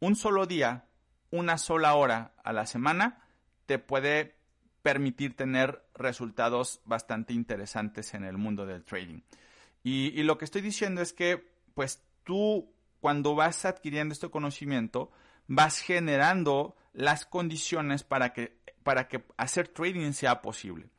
un 0.00 0.16
solo 0.16 0.46
día, 0.46 0.84
una 1.30 1.56
sola 1.56 1.94
hora 1.94 2.32
a 2.44 2.52
la 2.52 2.66
semana, 2.66 3.22
te 3.66 3.78
puede 3.78 4.34
permitir 4.82 5.36
tener 5.36 5.82
resultados 5.94 6.82
bastante 6.84 7.32
interesantes 7.32 8.12
en 8.14 8.24
el 8.24 8.36
mundo 8.36 8.66
del 8.66 8.84
trading. 8.84 9.20
Y, 9.82 10.22
lo 10.22 10.38
que 10.38 10.44
estoy 10.44 10.62
diciendo 10.62 11.02
es 11.02 11.12
que, 11.12 11.44
pues 11.74 12.02
tú, 12.24 12.72
cuando 13.00 13.34
vas 13.34 13.64
adquiriendo 13.64 14.12
este 14.12 14.30
conocimiento, 14.30 15.10
vas 15.46 15.78
generando 15.78 16.76
las 16.92 17.26
condiciones 17.26 18.04
para 18.04 18.32
que, 18.32 18.56
para 18.82 19.08
que 19.08 19.24
hacer 19.36 19.68
trading 19.68 20.12
sea 20.12 20.40
posible. 20.42 20.90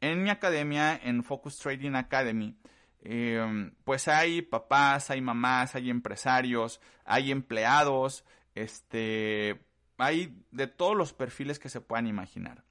En 0.00 0.22
mi 0.22 0.30
academia, 0.30 0.96
en 1.02 1.24
Focus 1.24 1.58
Trading 1.58 1.94
Academy, 1.94 2.56
Em, 3.00 3.70
pues 3.84 4.08
hay 4.08 4.42
papás, 4.42 5.10
hay 5.10 5.20
mamás, 5.20 5.74
hay 5.74 5.90
empresarios, 5.90 6.80
hay 7.04 7.30
empleados, 7.30 8.24
este, 8.54 9.60
hay 9.98 10.44
de 10.50 10.66
todos 10.66 10.96
los 10.96 11.12
perfiles 11.12 11.58
que 11.58 11.68
se 11.68 11.80
puedan 11.80 12.06
imaginar. 12.06 12.64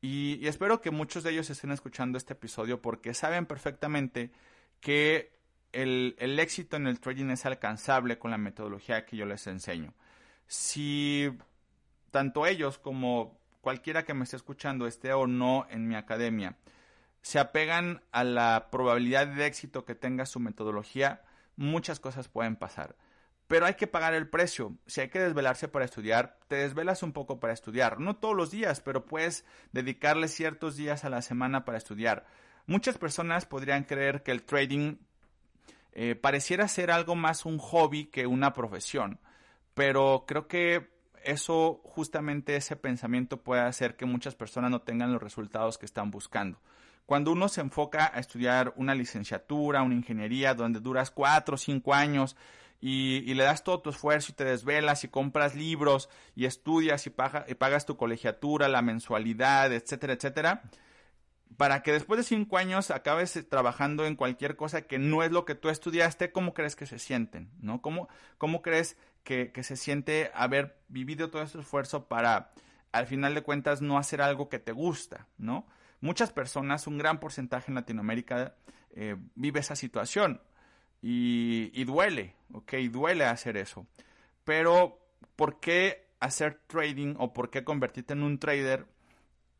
Y, 0.00 0.46
espero 0.46 0.80
que 0.80 0.90
muchos 0.90 1.22
de 1.22 1.30
ellos 1.30 1.50
estén 1.50 1.70
escuchando 1.70 2.18
este 2.18 2.34
episodio 2.34 2.82
porque 2.82 3.14
saben 3.14 3.46
perfectamente 3.46 4.32
que 4.84 5.32
el, 5.72 6.14
el 6.18 6.38
éxito 6.38 6.76
en 6.76 6.86
el 6.86 7.00
trading 7.00 7.30
es 7.30 7.46
alcanzable 7.46 8.18
con 8.18 8.30
la 8.30 8.36
metodología 8.36 9.06
que 9.06 9.16
yo 9.16 9.24
les 9.24 9.46
enseño. 9.46 9.94
Si 10.46 11.32
tanto 12.10 12.44
ellos 12.44 12.76
como 12.78 13.40
cualquiera 13.62 14.04
que 14.04 14.12
me 14.12 14.24
esté 14.24 14.36
escuchando 14.36 14.86
esté 14.86 15.14
o 15.14 15.26
no 15.26 15.66
en 15.70 15.88
mi 15.88 15.94
academia, 15.94 16.58
se 17.22 17.38
apegan 17.38 18.02
a 18.12 18.24
la 18.24 18.68
probabilidad 18.70 19.26
de 19.26 19.46
éxito 19.46 19.86
que 19.86 19.94
tenga 19.94 20.26
su 20.26 20.38
metodología, 20.38 21.22
muchas 21.56 21.98
cosas 21.98 22.28
pueden 22.28 22.56
pasar. 22.56 22.94
Pero 23.46 23.64
hay 23.64 23.74
que 23.74 23.86
pagar 23.86 24.12
el 24.12 24.28
precio. 24.28 24.76
Si 24.86 25.00
hay 25.00 25.08
que 25.08 25.20
desvelarse 25.20 25.66
para 25.66 25.86
estudiar, 25.86 26.38
te 26.46 26.56
desvelas 26.56 27.02
un 27.02 27.14
poco 27.14 27.40
para 27.40 27.54
estudiar. 27.54 28.00
No 28.00 28.16
todos 28.16 28.36
los 28.36 28.50
días, 28.50 28.80
pero 28.80 29.06
puedes 29.06 29.46
dedicarle 29.72 30.28
ciertos 30.28 30.76
días 30.76 31.06
a 31.06 31.10
la 31.10 31.22
semana 31.22 31.64
para 31.64 31.78
estudiar. 31.78 32.26
Muchas 32.66 32.98
personas 32.98 33.46
podrían 33.46 33.84
creer 33.84 34.22
que 34.22 34.32
el 34.32 34.42
trading 34.42 34.96
eh, 35.92 36.14
pareciera 36.16 36.66
ser 36.66 36.90
algo 36.90 37.14
más 37.14 37.44
un 37.46 37.58
hobby 37.58 38.06
que 38.06 38.26
una 38.26 38.52
profesión. 38.52 39.20
Pero 39.74 40.24
creo 40.26 40.48
que 40.48 40.90
eso, 41.24 41.80
justamente 41.84 42.56
ese 42.56 42.76
pensamiento 42.76 43.38
puede 43.42 43.62
hacer 43.62 43.96
que 43.96 44.04
muchas 44.04 44.34
personas 44.34 44.70
no 44.70 44.82
tengan 44.82 45.12
los 45.12 45.22
resultados 45.22 45.78
que 45.78 45.86
están 45.86 46.10
buscando. 46.10 46.60
Cuando 47.06 47.32
uno 47.32 47.48
se 47.48 47.60
enfoca 47.60 48.10
a 48.14 48.18
estudiar 48.18 48.72
una 48.76 48.94
licenciatura, 48.94 49.82
una 49.82 49.94
ingeniería, 49.94 50.54
donde 50.54 50.80
duras 50.80 51.10
cuatro 51.10 51.56
o 51.56 51.58
cinco 51.58 51.92
años 51.92 52.36
y, 52.80 53.32
le 53.34 53.44
das 53.44 53.62
todo 53.62 53.80
tu 53.80 53.90
esfuerzo 53.90 54.32
y 54.32 54.34
te 54.34 54.44
desvelas 54.44 55.04
y 55.04 55.08
compras 55.08 55.54
libros 55.54 56.08
y 56.34 56.46
estudias 56.46 57.06
y, 57.06 57.10
y 57.48 57.54
pagas 57.54 57.86
tu 57.86 57.96
colegiatura, 57.96 58.68
la 58.68 58.82
mensualidad, 58.82 59.72
etcétera, 59.72 60.14
etcétera, 60.14 60.62
para 61.56 61.82
que 61.82 61.92
después 61.92 62.18
de 62.18 62.24
cinco 62.24 62.58
años 62.58 62.90
acabes 62.90 63.38
trabajando 63.48 64.06
en 64.06 64.16
cualquier 64.16 64.56
cosa 64.56 64.82
que 64.82 64.98
no 64.98 65.22
es 65.22 65.32
lo 65.32 65.44
que 65.44 65.54
tú 65.54 65.68
estudiaste, 65.68 66.32
¿cómo 66.32 66.54
crees 66.54 66.76
que 66.76 66.86
se 66.86 66.98
sienten? 66.98 67.50
¿No? 67.60 67.82
¿Cómo, 67.82 68.08
cómo 68.38 68.62
crees 68.62 68.96
que, 69.22 69.52
que 69.52 69.62
se 69.62 69.76
siente 69.76 70.30
haber 70.34 70.78
vivido 70.88 71.30
todo 71.30 71.42
ese 71.42 71.60
esfuerzo 71.60 72.08
para, 72.08 72.52
al 72.92 73.06
final 73.06 73.34
de 73.34 73.42
cuentas, 73.42 73.82
no 73.82 73.98
hacer 73.98 74.20
algo 74.22 74.48
que 74.48 74.58
te 74.58 74.72
gusta, 74.72 75.28
¿no? 75.38 75.66
muchas 76.04 76.30
personas, 76.32 76.86
un 76.86 76.98
gran 76.98 77.18
porcentaje 77.18 77.70
en 77.70 77.76
Latinoamérica, 77.76 78.54
eh, 78.94 79.16
vive 79.34 79.60
esa 79.60 79.74
situación 79.74 80.40
y, 81.00 81.82
duele, 81.84 82.36
¿ok? 82.52 82.74
Duele 82.90 83.24
hacer 83.24 83.56
eso. 83.56 83.86
Pero, 84.44 85.00
¿por 85.34 85.60
qué 85.60 86.06
hacer 86.20 86.60
trading 86.66 87.14
o 87.18 87.32
por 87.32 87.50
qué 87.50 87.64
convertirte 87.64 88.12
en 88.12 88.22
un 88.22 88.38
trader 88.38 88.86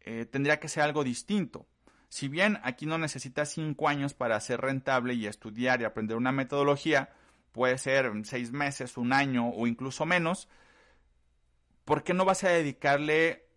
eh, 0.01 0.27
tendría 0.27 0.61
que 0.61 0.69
ser 0.69 0.83
algo 0.83 1.03
distinto? 1.03 1.67
Si 2.15 2.29
bien 2.29 2.61
aquí 2.63 2.87
no 2.87 2.97
necesitas 2.97 3.49
cinco 3.49 3.89
años 3.89 4.15
para 4.15 4.39
ser 4.39 4.61
rentable 4.61 5.15
y 5.15 5.27
estudiar 5.27 5.81
y 5.81 5.85
aprender 5.85 6.17
una 6.17 6.31
metodología, 6.31 7.13
puede 7.51 7.77
ser 7.77 8.13
seis 8.23 8.53
meses, 8.53 8.97
un 8.97 9.13
año 9.13 9.49
o 9.49 9.67
incluso 9.67 10.07
menos, 10.07 10.49
¿por 11.85 12.05
qué 12.05 12.15
no 12.15 12.25
vas 12.25 12.45
a 12.45 12.51
dedicarle 12.51 13.49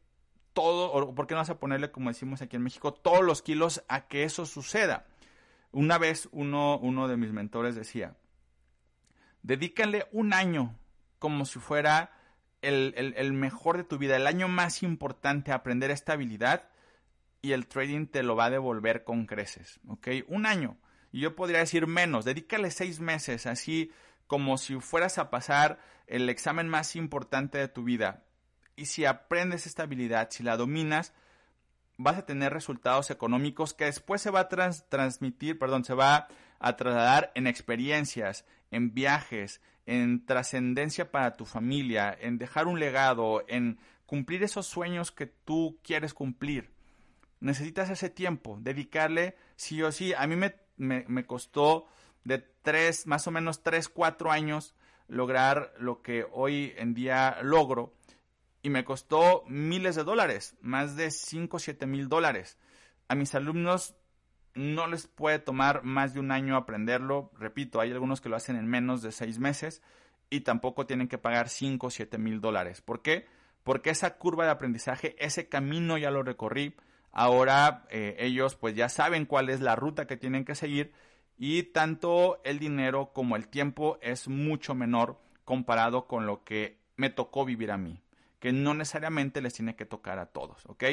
todo, 0.53 0.91
o 0.91 1.13
por 1.13 1.27
qué 1.27 1.35
no 1.35 1.41
vas 1.41 1.51
a 1.51 1.59
ponerle, 1.59 1.91
como 1.91 2.09
decimos 2.09 2.41
aquí 2.41 2.55
en 2.55 2.63
México, 2.63 2.95
todos 2.95 3.23
los 3.23 3.43
kilos 3.43 3.83
a 3.89 4.07
que 4.07 4.23
eso 4.23 4.47
suceda. 4.47 5.05
Una 5.71 5.99
vez 5.99 6.27
uno, 6.31 6.79
uno 6.79 7.07
de 7.07 7.15
mis 7.15 7.31
mentores 7.31 7.75
decía, 7.75 8.17
dedícale 9.43 10.07
un 10.11 10.33
año 10.33 10.73
como 11.19 11.45
si 11.45 11.59
fuera 11.59 12.11
el, 12.63 13.33
mejor 13.33 13.77
de 13.77 13.83
tu 13.83 13.99
vida, 13.99 14.15
el 14.15 14.25
año 14.25 14.47
más 14.47 14.81
importante 14.81 15.51
a 15.51 15.57
aprender 15.57 15.91
esta 15.91 16.13
habilidad 16.13 16.71
y 17.41 17.51
el 17.51 17.67
trading 17.67 18.07
te 18.07 18.23
lo 18.23 18.35
va 18.35 18.45
a 18.45 18.49
devolver 18.49 19.03
con 19.03 19.25
creces, 19.25 19.79
¿ok? 19.87 20.07
Un 20.27 20.45
año. 20.45 20.77
Y 21.11 21.21
yo 21.21 21.35
podría 21.35 21.59
decir 21.59 21.87
menos, 21.87 22.25
dedícale 22.25 22.71
seis 22.71 22.99
meses, 22.99 23.45
así 23.45 23.91
como 24.27 24.57
si 24.57 24.79
fueras 24.79 25.17
a 25.17 25.29
pasar 25.29 25.79
el 26.05 26.29
examen 26.29 26.67
más 26.67 26.95
importante 26.95 27.57
de 27.57 27.67
tu 27.67 27.83
vida. 27.83 28.23
Y 28.75 28.85
si 28.85 29.05
aprendes 29.05 29.65
esta 29.65 29.83
habilidad, 29.83 30.29
si 30.31 30.43
la 30.43 30.57
dominas, 30.57 31.13
vas 31.97 32.17
a 32.17 32.25
tener 32.25 32.53
resultados 32.53 33.09
económicos 33.09 33.73
que 33.73 33.85
después 33.85 34.21
se 34.21 34.29
va 34.29 34.41
a 34.41 34.49
transmitir, 34.49 35.57
perdón, 35.57 35.83
se 35.83 35.93
va 35.93 36.27
a 36.59 36.75
trasladar 36.75 37.31
en 37.35 37.47
experiencias, 37.47 38.45
en 38.71 38.93
viajes, 38.93 39.61
en 39.85 40.25
trascendencia 40.25 41.11
para 41.11 41.35
tu 41.35 41.45
familia, 41.45 42.15
en 42.19 42.37
dejar 42.37 42.67
un 42.67 42.79
legado, 42.79 43.43
en 43.47 43.79
cumplir 44.05 44.43
esos 44.43 44.67
sueños 44.67 45.11
que 45.11 45.25
tú 45.25 45.79
quieres 45.83 46.13
cumplir. 46.13 46.76
Necesitas 47.39 47.89
ese 47.89 48.09
tiempo, 48.09 48.57
dedicarle 48.61 49.35
sí 49.55 49.81
o 49.83 49.91
sí. 49.91 50.13
A 50.13 50.25
mí 50.27 50.35
me, 50.35 50.55
me, 50.77 51.25
costó 51.25 51.87
de 52.23 52.39
tres, 52.39 53.07
más 53.07 53.27
o 53.27 53.31
menos 53.31 53.63
tres, 53.63 53.89
cuatro 53.89 54.31
años 54.31 54.75
lograr 55.07 55.73
lo 55.79 56.01
que 56.01 56.25
hoy 56.31 56.73
en 56.77 56.93
día 56.93 57.37
logro 57.41 57.93
y 58.61 58.69
me 58.69 58.83
costó 58.83 59.43
miles 59.47 59.95
de 59.95 60.03
dólares, 60.03 60.55
más 60.61 60.95
de 60.95 61.11
5 61.11 61.55
o 61.55 61.59
7 61.59 61.85
mil 61.85 62.09
dólares. 62.09 62.57
A 63.07 63.15
mis 63.15 63.33
alumnos 63.35 63.95
no 64.55 64.87
les 64.87 65.07
puede 65.07 65.39
tomar 65.39 65.83
más 65.83 66.13
de 66.13 66.19
un 66.19 66.31
año 66.31 66.57
aprenderlo. 66.57 67.31
Repito, 67.37 67.79
hay 67.79 67.91
algunos 67.91 68.19
que 68.19 68.29
lo 68.29 68.35
hacen 68.35 68.57
en 68.57 68.67
menos 68.67 69.01
de 69.01 69.11
6 69.11 69.39
meses 69.39 69.81
y 70.29 70.41
tampoco 70.41 70.85
tienen 70.85 71.07
que 71.07 71.17
pagar 71.17 71.47
5 71.47 71.87
o 71.87 71.89
7 71.89 72.17
mil 72.17 72.41
dólares. 72.41 72.81
¿Por 72.81 73.01
qué? 73.01 73.27
Porque 73.63 73.89
esa 73.89 74.17
curva 74.17 74.45
de 74.45 74.51
aprendizaje, 74.51 75.15
ese 75.19 75.47
camino 75.47 75.97
ya 75.97 76.11
lo 76.11 76.23
recorrí. 76.23 76.75
Ahora 77.11 77.85
eh, 77.89 78.15
ellos 78.19 78.55
pues 78.55 78.75
ya 78.75 78.89
saben 78.89 79.25
cuál 79.25 79.49
es 79.49 79.61
la 79.61 79.75
ruta 79.75 80.07
que 80.07 80.17
tienen 80.17 80.45
que 80.45 80.55
seguir 80.55 80.93
y 81.37 81.63
tanto 81.63 82.41
el 82.43 82.59
dinero 82.59 83.11
como 83.13 83.35
el 83.35 83.47
tiempo 83.47 83.97
es 84.01 84.27
mucho 84.27 84.75
menor 84.75 85.19
comparado 85.45 86.07
con 86.07 86.25
lo 86.25 86.43
que 86.43 86.79
me 86.95 87.09
tocó 87.09 87.45
vivir 87.45 87.71
a 87.71 87.77
mí 87.77 88.01
que 88.39 88.51
no 88.51 88.73
necesariamente 88.73 89.41
les 89.41 89.53
tiene 89.53 89.75
que 89.75 89.85
tocar 89.85 90.19
a 90.19 90.27
todos, 90.27 90.63
¿ok? 90.67 90.83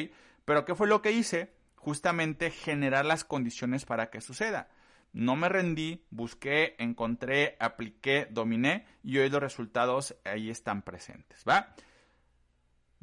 Pero 0.45 0.65
¿qué 0.65 0.73
fue 0.73 0.87
lo 0.87 1.03
que 1.03 1.11
hice? 1.11 1.53
justamente 1.85 2.49
generar 2.49 3.05
las 3.05 3.23
condiciones 3.23 3.85
para 3.85 4.09
que 4.09 4.19
suceda. 4.19 4.69
No 5.13 5.35
me 5.35 5.49
rendí, 5.49 6.03
busqué, 6.09 6.75
encontré, 6.79 7.55
apliqué, 7.59 8.27
dominé 8.31 8.87
y 9.03 9.19
hoy 9.19 9.29
los 9.29 9.39
resultados 9.39 10.15
ahí 10.25 10.49
están 10.49 10.81
presentes, 10.81 11.43
¿va? 11.47 11.75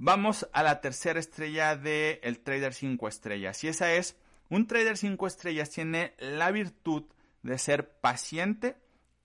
Vamos 0.05 0.49
a 0.53 0.65
la 0.65 0.81
tercera 0.81 1.21
estrella 1.21 1.77
del 1.77 2.19
el 2.25 2.41
trader 2.41 2.75
5 2.75 3.07
estrellas 3.07 3.63
y 3.63 3.69
esa 3.69 3.93
es, 3.93 4.17
un 4.51 4.67
trader 4.67 4.97
5 4.97 5.29
estrellas 5.29 5.71
tiene 5.71 6.15
la 6.19 6.51
virtud 6.51 7.05
de 7.45 7.57
ser 7.57 8.01
paciente 8.01 8.77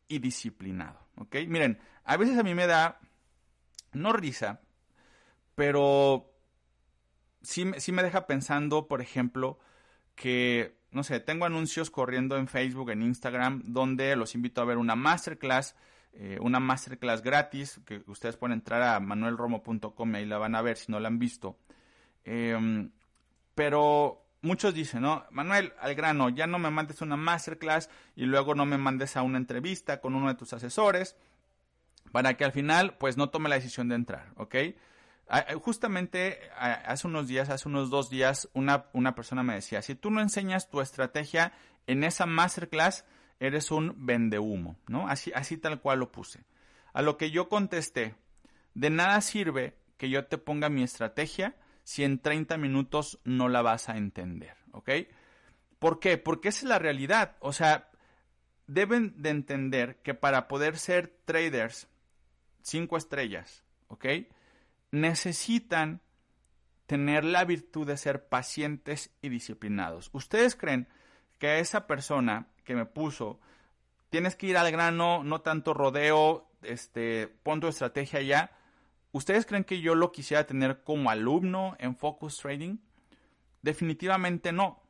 y 0.08 0.20
disciplinado, 0.20 1.00
¿ok? 1.16 1.38
Miren, 1.48 1.80
a 2.04 2.16
veces 2.16 2.38
a 2.38 2.44
mí 2.44 2.54
me 2.54 2.68
da, 2.68 3.00
no 3.94 4.14
risa, 4.14 4.62
pero 5.56 6.32
sí, 7.42 7.66
me 7.66 8.04
deja 8.04 8.28
pensando, 8.28 8.88
por 8.88 9.02
ejemplo, 9.02 9.58
que, 10.14 10.78
no 10.92 11.02
sé, 11.02 11.20
tengo 11.20 11.46
anuncios 11.46 11.90
corriendo 11.90 12.38
en 12.38 12.48
Facebook, 12.48 12.92
en 12.92 13.02
Instagram, 13.02 13.64
donde 13.66 14.16
los 14.16 14.36
invito 14.36 14.62
a 14.62 14.66
ver 14.66 14.78
una 14.78 14.96
masterclass, 14.96 15.76
eh, 16.20 16.40
una 16.42 16.60
masterclass 16.60 17.22
gratis, 17.22 17.80
que 17.86 18.02
ustedes 18.08 18.38
pueden 18.38 18.54
entrar 18.54 18.82
a 18.82 19.00
manuelromo.com 19.00 20.16
y 20.16 20.18
ahí 20.18 20.26
la 20.26 20.40
van 20.40 20.56
a 20.56 20.64
ver 20.64 20.76
si 20.76 20.92
no 20.92 21.00
la 21.00 21.10
han 21.10 21.20
visto. 21.20 21.60
Em, 22.24 22.90
pero 23.54 24.26
muchos 24.42 24.74
dicen, 24.74 25.04
¿no? 25.04 25.26
Manuel, 25.30 25.74
al 25.80 25.94
grano, 25.94 26.30
ya 26.30 26.48
no 26.48 26.58
me 26.58 26.72
mandes 26.72 27.04
una 27.04 27.18
masterclass 27.18 27.92
y 28.16 28.26
luego 28.26 28.56
no 28.56 28.66
me 28.66 28.80
mandes 28.80 29.16
a 29.16 29.22
una 29.22 29.38
entrevista 29.38 30.02
con 30.02 30.16
uno 30.16 30.28
de 30.28 30.34
tus 30.34 30.54
asesores 30.54 31.16
para 32.12 32.34
que 32.34 32.46
al 32.46 32.52
final, 32.52 32.98
pues 32.98 33.16
no 33.16 33.30
tome 33.30 33.48
la 33.48 33.56
decisión 33.56 33.88
de 33.88 33.96
entrar, 33.96 34.32
¿ok? 34.38 34.56
Ah, 35.30 35.46
eh, 35.48 35.54
justamente 35.54 36.40
hace 36.58 37.06
unos 37.06 37.28
días, 37.28 37.50
hace 37.50 37.70
unos 37.70 37.92
dos 37.92 38.10
días, 38.10 38.50
una, 38.54 38.88
una 38.94 39.14
persona 39.14 39.44
me 39.44 39.54
decía, 39.54 39.84
si 39.84 39.94
tú 39.94 40.10
no 40.10 40.20
enseñas 40.22 40.72
tu 40.72 40.82
estrategia 40.82 41.54
en 41.86 42.04
esa 42.04 42.26
masterclass, 42.26 43.06
eres 43.40 43.72
un 43.72 43.94
vendehumo, 44.06 44.78
¿no? 44.88 45.08
Así, 45.08 45.32
así 45.36 45.58
tal 45.58 45.82
cual 45.82 46.00
lo 46.00 46.12
puse. 46.12 46.44
A 46.94 47.02
lo 47.02 47.18
que 47.18 47.32
yo 47.32 47.50
contesté, 47.50 48.16
de 48.74 48.90
nada 48.90 49.22
sirve 49.22 49.76
que 49.98 50.10
yo 50.10 50.26
te 50.26 50.38
ponga 50.38 50.70
mi 50.70 50.84
estrategia 50.84 51.56
si 51.84 52.04
en 52.04 52.20
30 52.20 52.58
minutos 52.58 53.20
no 53.24 53.50
la 53.50 53.62
vas 53.62 53.90
a 53.90 53.98
entender, 53.98 54.56
¿ok? 54.72 54.90
¿Por 55.80 56.00
qué? 56.00 56.18
Porque 56.18 56.50
esa 56.50 56.60
es 56.60 56.70
la 56.70 56.80
realidad. 56.80 57.38
O 57.40 57.54
sea, 57.54 57.90
deben 58.66 59.22
de 59.22 59.30
entender 59.30 59.98
que 60.02 60.14
para 60.14 60.48
poder 60.48 60.78
ser 60.78 61.16
traders 61.26 61.88
cinco 62.62 62.98
estrellas, 62.98 63.64
¿ok? 63.88 64.06
necesitan 64.92 66.02
tener 66.86 67.26
la 67.26 67.44
virtud 67.44 67.88
de 67.88 67.98
ser 67.98 68.28
pacientes 68.28 69.12
y 69.22 69.30
disciplinados. 69.30 70.10
¿Ustedes 70.14 70.56
creen 70.56 70.88
que 71.38 71.60
esa 71.60 71.86
persona 71.88 72.48
que 72.68 72.76
me 72.76 72.86
puso, 72.86 73.40
tienes 74.10 74.36
que 74.36 74.48
ir 74.48 74.58
al 74.58 74.70
grano, 74.72 75.24
no 75.24 75.40
tanto 75.40 75.74
rodeo, 75.74 76.50
este, 76.62 77.30
pon 77.44 77.62
tu 77.62 77.68
estrategia 77.68 78.22
ya? 78.22 78.52
¿Ustedes 79.14 79.46
creen 79.46 79.64
que 79.64 79.80
yo 79.80 79.96
lo 79.96 80.12
quisiera 80.12 80.46
tener 80.46 80.84
como 80.84 81.10
alumno 81.10 81.78
en 81.80 81.96
Focus 81.96 82.38
Trading? 82.40 82.78
Definitivamente 83.62 84.52
no. 84.52 84.84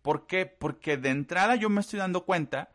¿Por 0.00 0.28
qué? 0.28 0.46
Porque 0.46 0.96
de 0.96 1.08
entrada 1.08 1.56
yo 1.56 1.68
me 1.68 1.80
estoy 1.80 1.98
dando 1.98 2.24
cuenta 2.24 2.70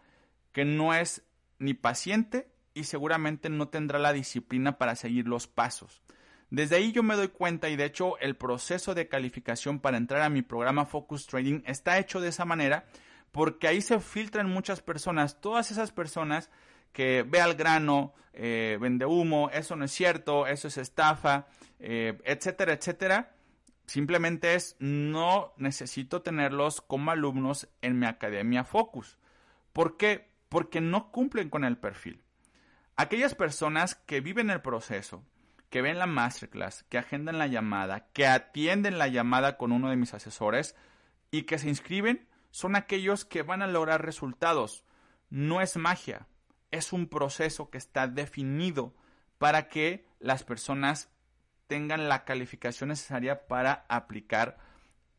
que 0.51 0.65
no 0.65 0.93
es 0.93 1.23
ni 1.57 1.73
paciente 1.73 2.51
y 2.73 2.83
seguramente 2.83 3.49
no 3.49 3.69
tendrá 3.69 3.97
la 3.97 4.11
disciplina 4.11 4.77
para 4.77 4.95
seguir 4.95 5.25
los 5.25 5.47
pasos. 5.47 6.03
Desde 6.49 6.75
ahí 6.75 6.91
yo 6.91 7.01
me 7.01 7.15
doy 7.15 7.29
cuenta 7.29 7.69
y 7.69 7.77
de 7.77 7.85
hecho 7.85 8.17
el 8.19 8.35
proceso 8.35 8.93
de 8.93 9.07
calificación 9.07 9.79
para 9.79 9.95
entrar 9.95 10.21
a 10.21 10.29
mi 10.29 10.41
programa 10.41 10.85
Focus 10.85 11.27
Trading 11.27 11.61
está 11.65 11.97
hecho 11.97 12.19
de 12.19 12.27
esa 12.27 12.43
manera 12.43 12.85
porque 13.33 13.67
ahí 13.67 13.81
se 13.81 13.99
filtran 13.99 14.47
muchas 14.47 14.81
personas, 14.81 15.41
todas 15.41 15.71
esas 15.71 15.91
personas 15.91 16.51
que 16.93 17.25
ve 17.27 17.41
al 17.41 17.55
grano, 17.55 18.13
eh, 18.31 18.77
vende 18.79 19.05
humo, 19.05 19.49
eso 19.51 19.75
no 19.75 19.85
es 19.85 19.91
cierto, 19.91 20.45
eso 20.45 20.67
es 20.67 20.77
estafa, 20.77 21.47
eh, 21.79 22.21
etcétera, 22.25 22.73
etcétera. 22.73 23.35
Simplemente 23.87 24.53
es 24.53 24.75
no 24.79 25.51
necesito 25.57 26.21
tenerlos 26.21 26.79
como 26.79 27.09
alumnos 27.09 27.67
en 27.81 27.97
mi 27.97 28.05
academia 28.05 28.63
Focus. 28.63 29.17
¿Por 29.73 29.97
qué? 29.97 30.29
Porque 30.47 30.79
no 30.79 31.11
cumplen 31.11 31.49
con 31.49 31.63
el 31.63 31.77
perfil. 31.77 32.21
Aquellas 32.95 33.33
personas 33.33 33.95
que 33.95 34.21
viven 34.21 34.51
el 34.51 34.61
proceso, 34.61 35.23
que 35.71 35.81
ven 35.81 35.97
la 35.97 36.05
masterclass, 36.05 36.83
que 36.83 36.99
agendan 36.99 37.39
la 37.39 37.47
llamada, 37.47 38.05
que 38.13 38.27
atienden 38.27 38.99
la 38.99 39.07
llamada 39.07 39.57
con 39.57 39.71
uno 39.71 39.89
de 39.89 39.95
mis 39.95 40.13
asesores 40.13 40.75
y 41.31 41.43
que 41.43 41.57
se 41.57 41.67
inscriben, 41.67 42.27
son 42.53 42.75
aquellos 42.75 43.25
que 43.25 43.41
van 43.41 43.63
a 43.63 43.67
lograr 43.67 44.05
resultados. 44.05 44.83
No 45.31 45.59
es 45.59 45.75
magia, 45.75 46.27
es 46.69 46.93
un 46.93 47.07
proceso 47.07 47.71
que 47.71 47.79
está 47.79 48.07
definido 48.07 48.93
para 49.39 49.69
que 49.69 50.05
las 50.19 50.43
personas 50.43 51.09
tengan 51.65 52.07
la 52.07 52.25
calificación 52.25 52.89
necesaria 52.89 53.47
para 53.47 53.87
aplicar 53.89 54.59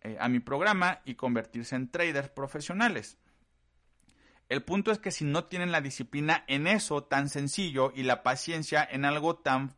eh, 0.03 0.17
a 0.21 0.29
mi 0.29 0.39
programa 0.39 1.01
y 1.05 1.17
convertirse 1.17 1.75
en 1.75 1.91
traders 1.91 2.29
profesionales. 2.29 3.19
El 4.49 4.63
punto 4.63 4.93
es 4.93 5.01
que 5.01 5.11
si 5.11 5.25
no 5.25 5.47
tienen 5.47 5.73
la 5.73 5.81
disciplina 5.81 6.45
en 6.47 6.69
eso 6.69 7.03
tan 7.03 7.29
sencillo 7.29 7.93
y 7.97 8.05
la 8.05 8.23
paciencia 8.23 8.87
en 8.89 9.05
algo 9.05 9.39
tan 9.39 9.75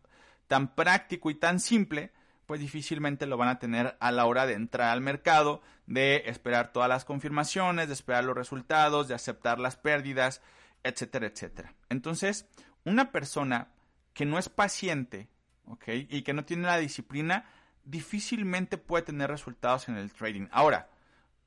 tan 0.47 0.75
práctico 0.75 1.31
y 1.31 1.37
tan 1.37 1.59
simple, 1.59 2.13
pues 2.47 2.61
difícilmente 2.61 3.27
lo 3.27 3.37
van 3.37 3.49
a 3.49 3.59
tener 3.59 3.97
a 4.01 4.13
la 4.13 4.25
hora 4.27 4.47
de 4.47 4.55
entrar 4.55 4.91
al 4.91 5.01
mercado, 5.01 5.63
de 5.87 6.23
esperar 6.27 6.73
todas 6.73 6.89
las 6.89 7.05
confirmaciones, 7.05 7.89
de 7.89 7.95
esperar 7.95 8.25
los 8.25 8.37
resultados, 8.37 9.09
de 9.09 9.15
aceptar 9.15 9.59
las 9.59 9.77
pérdidas, 9.77 10.43
etcétera, 10.83 11.27
etcétera. 11.27 11.75
Entonces, 11.89 12.49
una 12.85 13.11
persona 13.11 13.69
que 14.15 14.25
no 14.25 14.39
es 14.39 14.49
paciente, 14.49 15.29
¿ok? 15.67 15.89
Y 16.09 16.23
que 16.23 16.33
no 16.33 16.45
tiene 16.45 16.67
la 16.67 16.79
disciplina, 16.79 17.47
difícilmente 17.85 18.79
puede 18.79 19.05
tener 19.05 19.31
resultados 19.31 19.89
en 19.89 19.97
el 19.97 20.13
trading. 20.13 20.47
Ahora, 20.53 20.89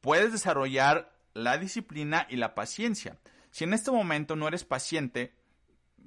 puedes 0.02 0.32
desarrollar 0.32 1.14
la 1.34 1.58
disciplina 1.58 2.28
y 2.30 2.36
la 2.36 2.56
paciencia. 2.56 3.18
Si 3.52 3.64
en 3.64 3.74
este 3.74 3.92
momento 3.92 4.36
no 4.36 4.48
eres 4.48 4.66
paciente, 4.66 5.34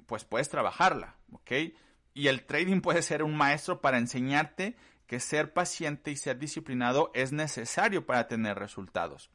pues 0.05 0.23
puedes 0.23 0.49
trabajarla, 0.49 1.15
¿ok? 1.31 1.51
Y 2.13 2.27
el 2.27 2.45
trading 2.45 2.81
puede 2.81 3.01
ser 3.01 3.23
un 3.23 3.35
maestro 3.35 3.81
para 3.81 3.97
enseñarte 3.97 4.75
que 5.07 5.19
ser 5.19 5.53
paciente 5.53 6.11
y 6.11 6.15
ser 6.15 6.39
disciplinado 6.39 7.11
es 7.13 7.31
necesario 7.31 8.05
para 8.05 8.27
tener 8.27 8.57
resultados. 8.57 9.29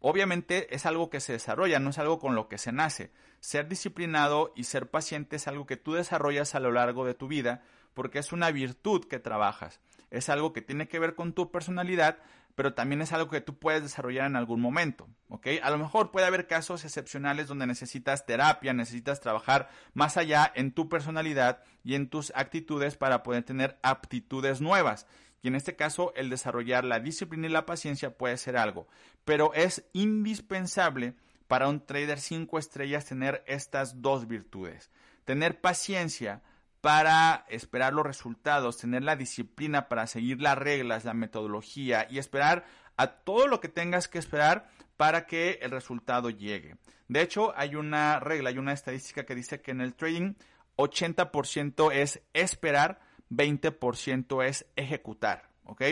Obviamente 0.00 0.74
es 0.74 0.86
algo 0.86 1.10
que 1.10 1.20
se 1.20 1.34
desarrolla, 1.34 1.78
no 1.78 1.90
es 1.90 1.98
algo 1.98 2.18
con 2.18 2.34
lo 2.34 2.48
que 2.48 2.58
se 2.58 2.72
nace. 2.72 3.12
Ser 3.40 3.68
disciplinado 3.68 4.52
y 4.56 4.64
ser 4.64 4.90
paciente 4.90 5.36
es 5.36 5.46
algo 5.46 5.66
que 5.66 5.76
tú 5.76 5.92
desarrollas 5.92 6.54
a 6.54 6.60
lo 6.60 6.72
largo 6.72 7.04
de 7.04 7.14
tu 7.14 7.28
vida 7.28 7.62
porque 7.94 8.18
es 8.18 8.32
una 8.32 8.50
virtud 8.50 9.04
que 9.06 9.18
trabajas. 9.18 9.80
Es 10.10 10.28
algo 10.28 10.52
que 10.52 10.62
tiene 10.62 10.88
que 10.88 10.98
ver 10.98 11.14
con 11.14 11.34
tu 11.34 11.50
personalidad, 11.50 12.18
pero 12.54 12.74
también 12.74 13.00
es 13.02 13.12
algo 13.12 13.30
que 13.30 13.40
tú 13.40 13.58
puedes 13.58 13.82
desarrollar 13.82 14.26
en 14.26 14.36
algún 14.36 14.60
momento, 14.60 15.08
¿ok? 15.28 15.46
A 15.62 15.70
lo 15.70 15.78
mejor 15.78 16.10
puede 16.10 16.26
haber 16.26 16.46
casos 16.46 16.84
excepcionales 16.84 17.48
donde 17.48 17.66
necesitas 17.66 18.26
terapia, 18.26 18.72
necesitas 18.72 19.20
trabajar 19.20 19.68
más 19.94 20.16
allá 20.16 20.50
en 20.54 20.72
tu 20.72 20.88
personalidad 20.88 21.62
y 21.84 21.94
en 21.94 22.08
tus 22.08 22.32
actitudes 22.34 22.96
para 22.96 23.22
poder 23.22 23.44
tener 23.44 23.78
aptitudes 23.82 24.60
nuevas. 24.60 25.06
Y 25.42 25.48
en 25.48 25.54
este 25.54 25.76
caso, 25.76 26.12
el 26.16 26.28
desarrollar 26.28 26.84
la 26.84 27.00
disciplina 27.00 27.46
y 27.46 27.50
la 27.50 27.66
paciencia 27.66 28.16
puede 28.16 28.36
ser 28.36 28.56
algo, 28.56 28.88
pero 29.24 29.54
es 29.54 29.84
indispensable 29.92 31.14
para 31.48 31.68
un 31.68 31.84
trader 31.84 32.20
5 32.20 32.58
estrellas 32.58 33.06
tener 33.06 33.42
estas 33.46 34.02
dos 34.02 34.28
virtudes. 34.28 34.90
Tener 35.24 35.60
paciencia 35.60 36.42
para 36.80 37.44
esperar 37.48 37.92
los 37.92 38.06
resultados, 38.06 38.78
tener 38.78 39.02
la 39.02 39.16
disciplina 39.16 39.88
para 39.88 40.06
seguir 40.06 40.40
las 40.40 40.56
reglas, 40.56 41.04
la 41.04 41.14
metodología 41.14 42.06
y 42.08 42.18
esperar 42.18 42.64
a 42.96 43.08
todo 43.08 43.46
lo 43.46 43.60
que 43.60 43.68
tengas 43.68 44.08
que 44.08 44.18
esperar 44.18 44.68
para 44.96 45.26
que 45.26 45.58
el 45.62 45.70
resultado 45.70 46.30
llegue. 46.30 46.76
De 47.08 47.22
hecho, 47.22 47.52
hay 47.56 47.74
una 47.74 48.20
regla, 48.20 48.50
hay 48.50 48.58
una 48.58 48.72
estadística 48.72 49.24
que 49.24 49.34
dice 49.34 49.60
que 49.60 49.72
en 49.72 49.80
el 49.80 49.94
trading 49.94 50.34
80% 50.76 51.92
es 51.92 52.22
esperar, 52.32 53.00
20% 53.30 54.44
es 54.44 54.66
ejecutar, 54.76 55.48
¿ok? 55.64 55.82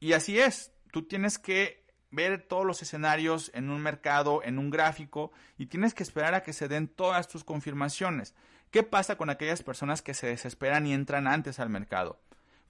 Y 0.00 0.14
así 0.14 0.38
es, 0.38 0.72
tú 0.90 1.02
tienes 1.02 1.38
que 1.38 1.84
ver 2.10 2.42
todos 2.42 2.66
los 2.66 2.82
escenarios 2.82 3.50
en 3.54 3.70
un 3.70 3.80
mercado, 3.80 4.42
en 4.42 4.58
un 4.58 4.70
gráfico, 4.70 5.32
y 5.56 5.66
tienes 5.66 5.94
que 5.94 6.02
esperar 6.02 6.34
a 6.34 6.42
que 6.42 6.52
se 6.52 6.68
den 6.68 6.88
todas 6.88 7.28
tus 7.28 7.42
confirmaciones. 7.42 8.34
¿Qué 8.72 8.82
pasa 8.82 9.16
con 9.16 9.28
aquellas 9.28 9.62
personas 9.62 10.00
que 10.00 10.14
se 10.14 10.28
desesperan 10.28 10.86
y 10.86 10.94
entran 10.94 11.26
antes 11.26 11.60
al 11.60 11.68
mercado? 11.68 12.18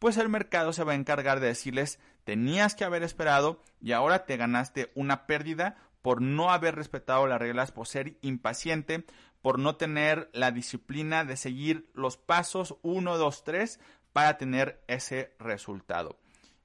Pues 0.00 0.16
el 0.16 0.28
mercado 0.28 0.72
se 0.72 0.82
va 0.82 0.92
a 0.92 0.96
encargar 0.96 1.38
de 1.38 1.46
decirles, 1.46 2.00
tenías 2.24 2.74
que 2.74 2.82
haber 2.84 3.04
esperado 3.04 3.62
y 3.80 3.92
ahora 3.92 4.26
te 4.26 4.36
ganaste 4.36 4.90
una 4.96 5.28
pérdida 5.28 5.76
por 6.02 6.20
no 6.20 6.50
haber 6.50 6.74
respetado 6.74 7.28
las 7.28 7.38
reglas, 7.38 7.70
por 7.70 7.86
ser 7.86 8.18
impaciente, 8.20 9.06
por 9.42 9.60
no 9.60 9.76
tener 9.76 10.28
la 10.32 10.50
disciplina 10.50 11.24
de 11.24 11.36
seguir 11.36 11.88
los 11.94 12.16
pasos 12.16 12.74
1, 12.82 13.16
2, 13.16 13.44
3 13.44 13.78
para 14.12 14.38
tener 14.38 14.82
ese 14.88 15.36
resultado. 15.38 16.18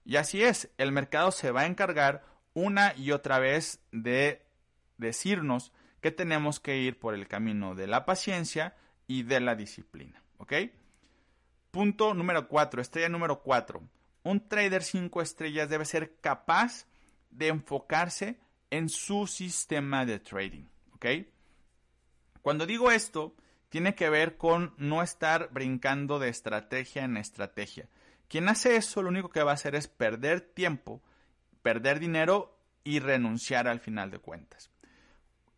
Y 0.04 0.16
así 0.16 0.44
es, 0.44 0.72
el 0.80 0.92
mercado 0.92 1.30
se 1.30 1.52
va 1.52 1.62
a 1.62 1.68
encargar 1.68 2.26
una 2.56 2.96
y 2.96 3.12
otra 3.12 3.38
vez 3.38 3.82
de 3.92 4.48
decirnos 4.98 5.74
que 6.02 6.10
tenemos 6.10 6.60
que 6.60 6.78
ir 6.78 6.98
por 6.98 7.14
el 7.14 7.28
camino 7.28 7.76
de 7.76 7.86
la 7.86 8.04
paciencia 8.04 8.74
y 9.08 9.24
de 9.24 9.40
la 9.40 9.56
disciplina. 9.56 10.22
¿Ok? 10.38 10.54
Punto 11.72 12.14
número 12.14 12.48
4, 12.48 12.82
estrella 12.82 13.10
número 13.10 13.42
4. 13.42 13.82
Un 14.24 14.48
trader 14.48 14.84
5 14.84 15.22
estrellas 15.22 15.70
debe 15.70 15.86
ser 15.86 16.16
capaz 16.20 16.86
de 17.30 17.48
enfocarse 17.48 18.40
en 18.70 18.90
su 18.90 19.28
sistema 19.28 20.06
de 20.06 20.20
trading. 20.20 20.66
¿Ok? 20.94 21.06
Cuando 22.42 22.66
digo 22.66 22.92
esto, 22.92 23.36
tiene 23.70 23.96
que 23.96 24.10
ver 24.10 24.38
con 24.38 24.74
no 24.78 25.02
estar 25.02 25.50
brincando 25.52 26.20
de 26.20 26.30
estrategia 26.30 27.04
en 27.04 27.18
estrategia. 27.18 27.88
Quien 28.28 28.50
hace 28.50 28.76
eso 28.76 29.02
lo 29.02 29.10
único 29.10 29.30
que 29.30 29.44
va 29.44 29.52
a 29.52 29.56
hacer 29.56 29.76
es 29.76 29.88
perder 29.88 30.42
tiempo, 30.42 31.02
perder 31.62 32.00
dinero 32.00 32.58
y 32.84 33.00
renunciar 33.00 33.68
al 33.68 33.80
final 33.80 34.12
de 34.12 34.20
cuentas. 34.20 34.70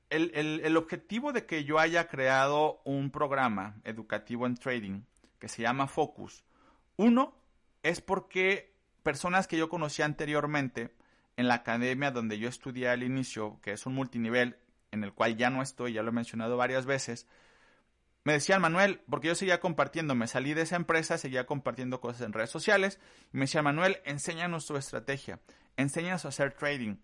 El, 0.10 0.76
objetivo 0.78 1.34
de 1.34 1.46
que 1.46 1.64
yo 1.64 1.78
haya 1.78 2.08
creado 2.08 2.82
un 2.84 3.12
programa 3.12 3.80
educativo 3.84 4.48
en 4.48 4.56
trading 4.56 5.02
que 5.38 5.48
se 5.48 5.62
llama 5.62 5.88
Focus, 5.88 6.44
uno 6.98 7.36
es 7.84 8.02
porque 8.02 8.74
personas 9.04 9.48
que 9.48 9.58
yo 9.58 9.70
conocía 9.70 10.06
anteriormente 10.06 10.96
en 11.38 11.48
la 11.48 11.56
academia 11.56 12.12
donde 12.12 12.40
yo 12.40 12.50
estudié 12.50 12.90
al 12.90 13.04
inicio, 13.04 13.60
que 13.62 13.72
es 13.72 13.86
un 13.86 13.94
multinivel 13.94 14.58
en 14.92 15.04
el 15.04 15.14
cual 15.14 15.38
ya 15.38 15.50
no 15.50 15.62
estoy, 15.62 15.94
ya 15.94 16.04
lo 16.04 16.10
he 16.10 16.14
mencionado 16.14 16.58
varias 16.58 16.86
veces, 16.86 17.28
me 18.24 18.34
decían, 18.34 18.62
Manuel, 18.62 19.02
porque 19.10 19.28
yo 19.28 19.36
seguía 19.36 19.60
compartiendo, 19.60 20.14
me 20.14 20.28
salí 20.28 20.54
de 20.54 20.64
esa 20.64 20.76
empresa, 20.76 21.18
seguía 21.18 21.46
compartiendo 21.46 22.02
cosas 22.02 22.22
en 22.22 22.34
redes 22.34 22.50
sociales, 22.50 23.00
y 23.34 23.38
me 23.38 23.46
decían, 23.46 23.64
Manuel, 23.64 24.02
enséñanos 24.06 24.66
tu 24.66 24.76
estrategia, 24.76 25.40
enséñanos 25.78 26.26
a 26.26 26.28
hacer 26.30 26.54
trading. 26.54 26.98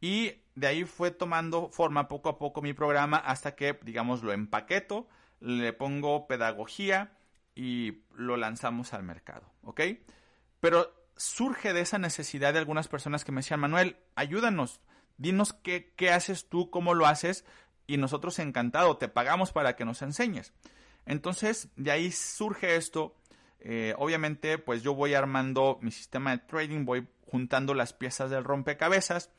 Y 0.00 0.34
de 0.54 0.66
ahí 0.66 0.84
fue 0.84 1.10
tomando 1.10 1.68
forma 1.68 2.08
poco 2.08 2.28
a 2.28 2.38
poco 2.38 2.62
mi 2.62 2.72
programa 2.72 3.16
hasta 3.18 3.54
que, 3.54 3.78
digamos, 3.82 4.22
lo 4.22 4.32
empaqueto, 4.32 5.08
le 5.40 5.72
pongo 5.72 6.26
pedagogía 6.26 7.12
y 7.54 8.02
lo 8.14 8.36
lanzamos 8.36 8.94
al 8.94 9.02
mercado, 9.02 9.52
¿ok? 9.62 9.80
Pero 10.60 10.92
surge 11.16 11.72
de 11.72 11.80
esa 11.80 11.98
necesidad 11.98 12.52
de 12.52 12.58
algunas 12.58 12.88
personas 12.88 13.24
que 13.24 13.32
me 13.32 13.40
decían, 13.40 13.60
Manuel, 13.60 13.96
ayúdanos, 14.14 14.80
dinos 15.18 15.52
qué, 15.52 15.92
qué 15.96 16.10
haces 16.10 16.48
tú, 16.48 16.70
cómo 16.70 16.94
lo 16.94 17.06
haces, 17.06 17.44
y 17.86 17.96
nosotros 17.96 18.38
encantado, 18.38 18.96
te 18.96 19.08
pagamos 19.08 19.52
para 19.52 19.76
que 19.76 19.84
nos 19.84 20.00
enseñes. 20.02 20.52
Entonces, 21.06 21.68
de 21.76 21.90
ahí 21.90 22.12
surge 22.12 22.76
esto. 22.76 23.16
Eh, 23.58 23.94
obviamente, 23.98 24.58
pues 24.58 24.82
yo 24.82 24.94
voy 24.94 25.14
armando 25.14 25.78
mi 25.82 25.90
sistema 25.90 26.30
de 26.30 26.38
trading, 26.38 26.84
voy 26.84 27.08
juntando 27.26 27.74
las 27.74 27.92
piezas 27.92 28.30
del 28.30 28.44
rompecabezas 28.44 29.30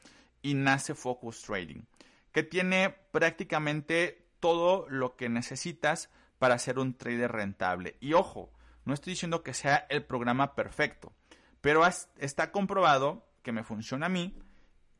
y 0.42 0.54
nace 0.54 0.96
Focus 0.96 1.42
Trading, 1.44 1.84
que 2.32 2.44
tiene 2.44 2.90
prácticamente 3.12 4.26
todo 4.40 4.88
lo 4.90 5.16
que 5.16 5.30
necesitas 5.30 6.10
para 6.40 6.58
ser 6.58 6.80
un 6.80 6.96
trader 6.96 7.32
rentable. 7.32 7.98
Y 8.00 8.14
ojo, 8.14 8.52
no 8.86 8.94
estoy 8.94 9.14
diciendo 9.14 9.44
que 9.44 9.54
sea 9.54 9.86
el 9.90 10.04
programa 10.04 10.56
perfecto, 10.56 11.14
pero 11.62 11.86
está 12.18 12.52
comprobado 12.52 13.28
que 13.44 13.52
me 13.52 13.64
funciona 13.64 14.08
a 14.08 14.10
mí, 14.10 14.36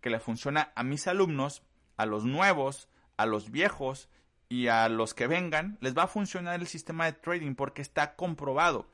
que 0.02 0.10
le 0.10 0.20
funciona 0.20 0.72
a 0.76 0.84
mis 0.84 1.08
alumnos, 1.08 1.64
a 1.98 2.06
los 2.06 2.26
nuevos, 2.26 2.90
a 3.18 3.26
los 3.26 3.52
viejos 3.52 4.10
y 4.50 4.68
a 4.68 4.90
los 4.90 5.14
que 5.14 5.28
vengan, 5.28 5.78
les 5.82 5.98
va 5.98 6.04
a 6.04 6.08
funcionar 6.08 6.60
el 6.60 6.68
sistema 6.68 7.06
de 7.06 7.14
trading 7.14 7.56
porque 7.56 7.82
está 7.82 8.16
comprobado. 8.16 8.88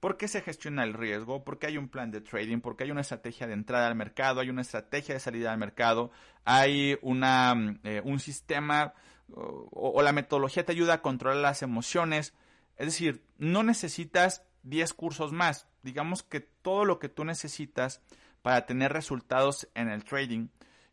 Porque 0.00 0.28
se 0.28 0.42
gestiona 0.42 0.84
el 0.84 0.94
riesgo, 0.94 1.42
porque 1.44 1.66
hay 1.66 1.76
un 1.76 1.88
plan 1.88 2.10
de 2.10 2.20
trading, 2.20 2.60
porque 2.60 2.84
hay 2.84 2.90
una 2.90 3.00
estrategia 3.00 3.46
de 3.46 3.54
entrada 3.54 3.88
al 3.88 3.96
mercado, 3.96 4.40
hay 4.40 4.50
una 4.50 4.62
estrategia 4.62 5.14
de 5.14 5.20
salida 5.20 5.52
al 5.52 5.58
mercado, 5.58 6.10
hay 6.44 6.98
una, 7.02 7.78
eh, 7.82 8.00
un 8.04 8.20
sistema 8.20 8.94
o, 9.30 10.00
la 10.02 10.12
metodología 10.12 10.64
te 10.64 10.72
ayuda 10.72 10.94
a 10.94 11.02
controlar 11.02 11.38
las 11.38 11.62
emociones. 11.62 12.34
Es 12.76 12.86
decir, 12.86 13.24
no 13.38 13.62
necesitas 13.62 14.44
10 14.62 14.94
cursos 14.94 15.32
más. 15.32 15.66
Digamos 15.82 16.22
que 16.22 16.40
todo 16.40 16.84
lo 16.84 16.98
que 16.98 17.08
tú 17.08 17.24
necesitas 17.24 18.00
para 18.42 18.66
tener 18.66 18.92
resultados 18.92 19.68
en 19.74 19.88
el 19.88 20.04
trading 20.04 20.48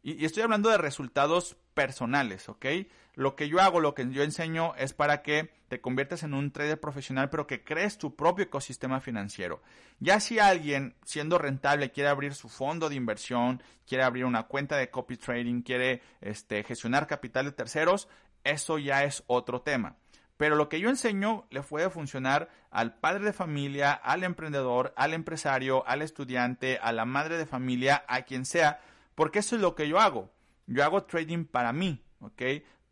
y, 0.06 0.24
estoy 0.24 0.44
hablando 0.44 0.70
de 0.70 0.78
resultados 0.78 1.58
personales, 1.76 2.50
¿ok? 2.50 2.66
Lo 3.14 3.36
que 3.36 3.48
yo 3.48 3.62
hago, 3.62 3.80
lo 3.80 3.94
que 3.94 4.10
yo 4.10 4.24
enseño 4.24 4.74
es 4.76 4.94
para 4.94 5.22
que 5.22 5.54
te 5.68 5.80
conviertas 5.80 6.24
en 6.24 6.34
un 6.34 6.52
trader 6.52 6.80
profesional, 6.80 7.30
pero 7.30 7.46
que 7.48 7.64
crees 7.64 7.98
tu 7.98 8.16
propio 8.16 8.46
ecosistema 8.46 9.00
financiero. 9.00 9.62
Ya 10.00 10.20
si 10.20 10.40
alguien, 10.40 10.96
siendo 11.06 11.38
rentable, 11.38 11.92
quiere 11.92 12.10
abrir 12.10 12.34
su 12.34 12.50
fondo 12.50 12.90
de 12.90 12.96
inversión, 12.96 13.62
quiere 13.88 14.04
abrir 14.04 14.26
una 14.26 14.44
cuenta 14.44 14.78
de 14.78 14.90
copy 14.90 15.18
trading, 15.18 15.62
quiere 15.62 16.02
este, 16.22 16.64
gestionar 16.64 17.08
capital 17.08 17.46
de 17.46 17.52
terceros, 17.52 18.08
eso 18.44 18.78
ya 18.80 19.04
es 19.04 19.24
otro 19.28 19.62
tema. 19.62 19.98
Pero 20.38 20.56
lo 20.56 20.68
que 20.68 20.82
yo 20.82 20.90
enseño 20.90 21.46
le 21.50 21.62
puede 21.62 21.90
funcionar 21.90 22.50
al 22.70 22.96
padre 22.96 23.24
de 23.24 23.34
familia, 23.34 23.94
al 23.94 24.24
emprendedor, 24.24 24.94
al 24.98 25.14
empresario, 25.14 25.88
al 25.88 26.02
estudiante, 26.02 26.78
a 26.82 26.92
la 26.92 27.06
madre 27.06 27.38
de 27.38 27.46
familia, 27.46 28.04
a 28.08 28.24
quien 28.24 28.46
sea, 28.46 28.82
porque 29.16 29.40
eso 29.40 29.56
es 29.56 29.62
lo 29.62 29.76
que 29.76 29.88
yo 29.88 30.00
hago. 30.00 30.35
Yo 30.68 30.84
hago 30.84 31.04
trading 31.04 31.46
para 31.46 31.74
mí, 31.74 32.04
¿ok? 32.20 32.42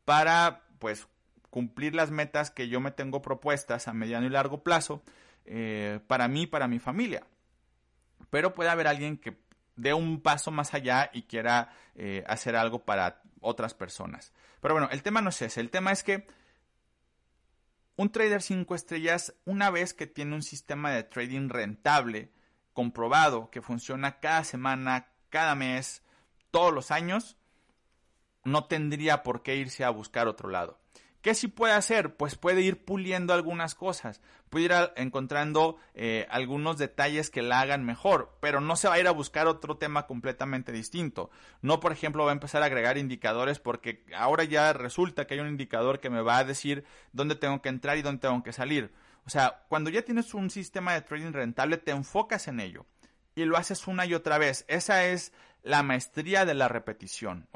Para, 0.06 0.64
pues, 0.80 1.08
cumplir 1.50 1.96
las 1.96 2.12
metas 2.12 2.52
que 2.52 2.68
yo 2.68 2.80
me 2.80 2.92
tengo 2.92 3.22
propuestas 3.22 3.88
a 3.88 3.94
mediano 3.94 4.26
y 4.26 4.30
largo 4.30 4.64
plazo, 4.64 5.04
eh, 5.46 6.00
para 6.08 6.28
mí, 6.28 6.48
para 6.48 6.68
mi 6.68 6.80
familia. 6.80 7.26
Pero 8.30 8.54
puede 8.54 8.70
haber 8.70 8.88
alguien 8.88 9.18
que 9.18 9.38
dé 9.76 9.94
un 9.94 10.22
paso 10.22 10.52
más 10.52 10.74
allá 10.74 11.10
y 11.14 11.24
quiera 11.24 11.72
eh, 11.96 12.24
hacer 12.28 12.56
algo 12.56 12.86
para 12.86 13.22
otras 13.42 13.74
personas. 13.74 14.34
Pero 14.62 14.76
bueno, 14.76 14.90
el 14.92 15.04
tema 15.04 15.22
no 15.22 15.30
es 15.30 15.42
ese. 15.42 15.60
El 15.60 15.70
tema 15.70 15.92
es 15.92 16.04
que 16.04 16.28
un 17.96 18.12
trader 18.12 18.42
5 18.42 18.74
estrellas, 18.74 19.36
una 19.46 19.70
vez 19.70 19.94
que 19.94 20.08
tiene 20.08 20.36
un 20.36 20.42
sistema 20.42 20.92
de 20.92 21.04
trading 21.04 21.50
rentable, 21.50 22.32
comprobado, 22.74 23.52
que 23.52 23.62
funciona 23.62 24.20
cada 24.20 24.44
semana, 24.44 25.10
cada 25.30 25.54
mes, 25.54 26.02
todos 26.50 26.74
los 26.74 26.90
años, 26.92 27.38
no 28.44 28.66
tendría 28.66 29.24
por 29.24 29.44
qué 29.44 29.56
irse 29.56 29.84
a 29.84 29.90
buscar 29.90 30.28
otro 30.28 30.50
lado. 30.50 30.80
¿Qué 31.24 31.36
sí 31.36 31.48
puede 31.48 31.72
hacer? 31.72 32.18
Pues 32.18 32.36
puede 32.36 32.62
ir 32.62 32.84
puliendo 32.84 33.34
algunas 33.34 33.76
cosas, 33.76 34.20
puede 34.50 34.66
ir 34.66 34.74
encontrando 34.98 35.78
eh, 35.94 36.28
algunos 36.30 36.78
detalles 36.78 37.30
que 37.30 37.42
la 37.42 37.62
hagan 37.62 37.86
mejor, 37.86 38.38
pero 38.42 38.60
no 38.60 38.76
se 38.76 38.90
va 38.90 38.96
a 38.96 39.00
ir 39.00 39.08
a 39.08 39.12
buscar 39.12 39.48
otro 39.48 39.78
tema 39.78 40.06
completamente 40.06 40.74
distinto. 40.74 41.32
No, 41.62 41.80
por 41.80 41.94
ejemplo, 41.94 42.26
va 42.26 42.32
a 42.32 42.34
empezar 42.34 42.62
a 42.62 42.66
agregar 42.66 42.98
indicadores 42.98 43.60
porque 43.60 44.04
ahora 44.14 44.44
ya 44.44 44.74
resulta 44.74 45.26
que 45.26 45.36
hay 45.36 45.40
un 45.40 45.48
indicador 45.48 46.02
que 46.02 46.10
me 46.10 46.22
va 46.22 46.40
a 46.40 46.44
decir 46.44 46.84
dónde 47.14 47.36
tengo 47.36 47.62
que 47.62 47.70
entrar 47.70 47.98
y 47.98 48.02
dónde 48.02 48.28
tengo 48.28 48.44
que 48.44 48.52
salir. 48.52 48.92
O 49.26 49.30
sea, 49.30 49.64
cuando 49.70 49.90
ya 49.90 50.02
tienes 50.02 50.34
un 50.34 50.50
sistema 50.50 50.94
de 50.94 51.04
trading 51.04 51.32
rentable, 51.32 51.78
te 51.78 51.92
enfocas 51.92 52.50
en 52.50 52.60
ello 52.60 52.86
y 53.36 53.46
lo 53.46 53.58
haces 53.58 53.88
una 53.88 54.06
y 54.06 54.14
otra 54.14 54.38
vez. 54.38 54.66
Esa 54.68 55.06
es 55.06 55.34
la 55.64 55.84
maestría 55.84 56.46
de 56.46 56.54
la 56.54 56.68
repetición. 56.68 57.48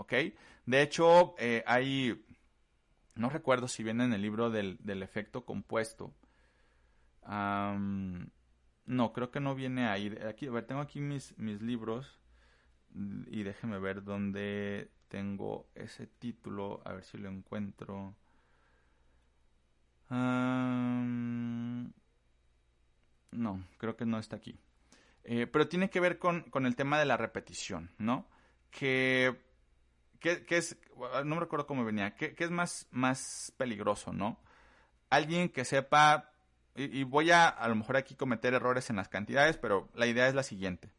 De 0.65 0.81
hecho, 0.81 1.35
eh, 1.37 1.63
hay, 1.65 2.23
no 3.15 3.29
recuerdo 3.29 3.67
si 3.67 3.83
viene 3.83 4.05
en 4.05 4.13
el 4.13 4.21
libro 4.21 4.49
del, 4.49 4.79
efecto 5.03 5.45
compuesto. 5.45 6.13
no, 7.25 9.13
creo 9.13 9.31
que 9.31 9.39
no 9.39 9.55
viene 9.55 9.87
ahí. 9.87 10.17
Aquí, 10.27 10.47
a 10.47 10.51
ver, 10.51 10.65
tengo 10.65 10.81
aquí 10.81 10.99
mis, 10.99 11.37
mis 11.37 11.61
libros 11.61 12.19
y 13.27 13.43
déjeme 13.43 13.79
ver 13.79 14.03
dónde 14.03 14.89
tengo 15.09 15.67
ese 15.75 16.07
título, 16.07 16.81
a 16.85 16.93
ver 16.93 17.03
si 17.03 17.17
lo 17.17 17.29
encuentro. 17.29 18.15
no, 23.31 23.63
creo 23.77 23.95
que 23.95 24.05
no 24.05 24.19
está 24.19 24.37
aquí. 24.37 24.59
Eh, 25.23 25.47
pero 25.47 25.67
tiene 25.67 25.89
que 25.89 25.99
ver 25.99 26.19
con, 26.19 26.45
el 26.53 26.75
tema 26.75 26.99
de 26.99 27.05
la 27.05 27.17
repetición, 27.17 27.91
¿no? 27.97 28.27
Que, 28.71 29.35
es, 30.21 30.77
no 31.25 31.35
me 31.35 31.41
recuerdo 31.41 31.67
cómo 31.67 31.83
venía, 31.83 32.15
que, 32.15 32.35
es 32.37 32.51
más, 32.51 32.87
más 32.91 33.53
peligroso, 33.57 34.13
¿no? 34.13 34.39
Alguien 35.09 35.49
que 35.49 35.65
sepa, 35.65 36.31
y, 36.75 37.03
voy 37.03 37.31
a 37.31 37.47
a 37.47 37.67
lo 37.67 37.75
mejor 37.75 37.97
aquí 37.97 38.15
cometer 38.15 38.53
errores 38.53 38.89
en 38.89 38.95
las 38.95 39.09
cantidades, 39.09 39.57
pero 39.57 39.89
la 39.93 40.07
idea 40.07 40.27
es 40.27 40.35
la 40.35 40.43
siguiente. 40.43 40.89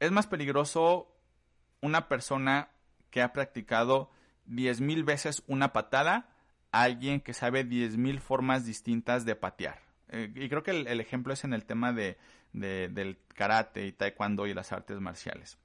Es 0.00 0.12
más 0.12 0.26
peligroso 0.26 1.08
una 1.80 2.08
persona 2.08 2.70
que 3.10 3.22
ha 3.22 3.32
practicado 3.32 4.10
10.000 4.48 5.04
veces 5.04 5.42
una 5.46 5.72
patada 5.72 6.28
a 6.72 6.82
alguien 6.82 7.20
que 7.20 7.34
sabe 7.34 7.64
10.000 7.64 8.20
formas 8.20 8.64
distintas 8.64 9.24
de 9.24 9.36
patear. 9.36 9.93
Eh, 10.08 10.32
y 10.34 10.48
creo 10.48 10.62
que 10.62 10.70
el, 10.70 11.00
ejemplo 11.00 11.32
es 11.32 11.44
en 11.44 11.52
el 11.52 11.64
tema 11.64 11.92
de, 11.92 12.18
del 12.52 13.18
karate 13.34 13.86
y 13.86 13.92
taekwondo 13.92 14.46
y 14.46 14.54
las 14.54 14.72
artes 14.72 15.00
marciales. 15.00 15.58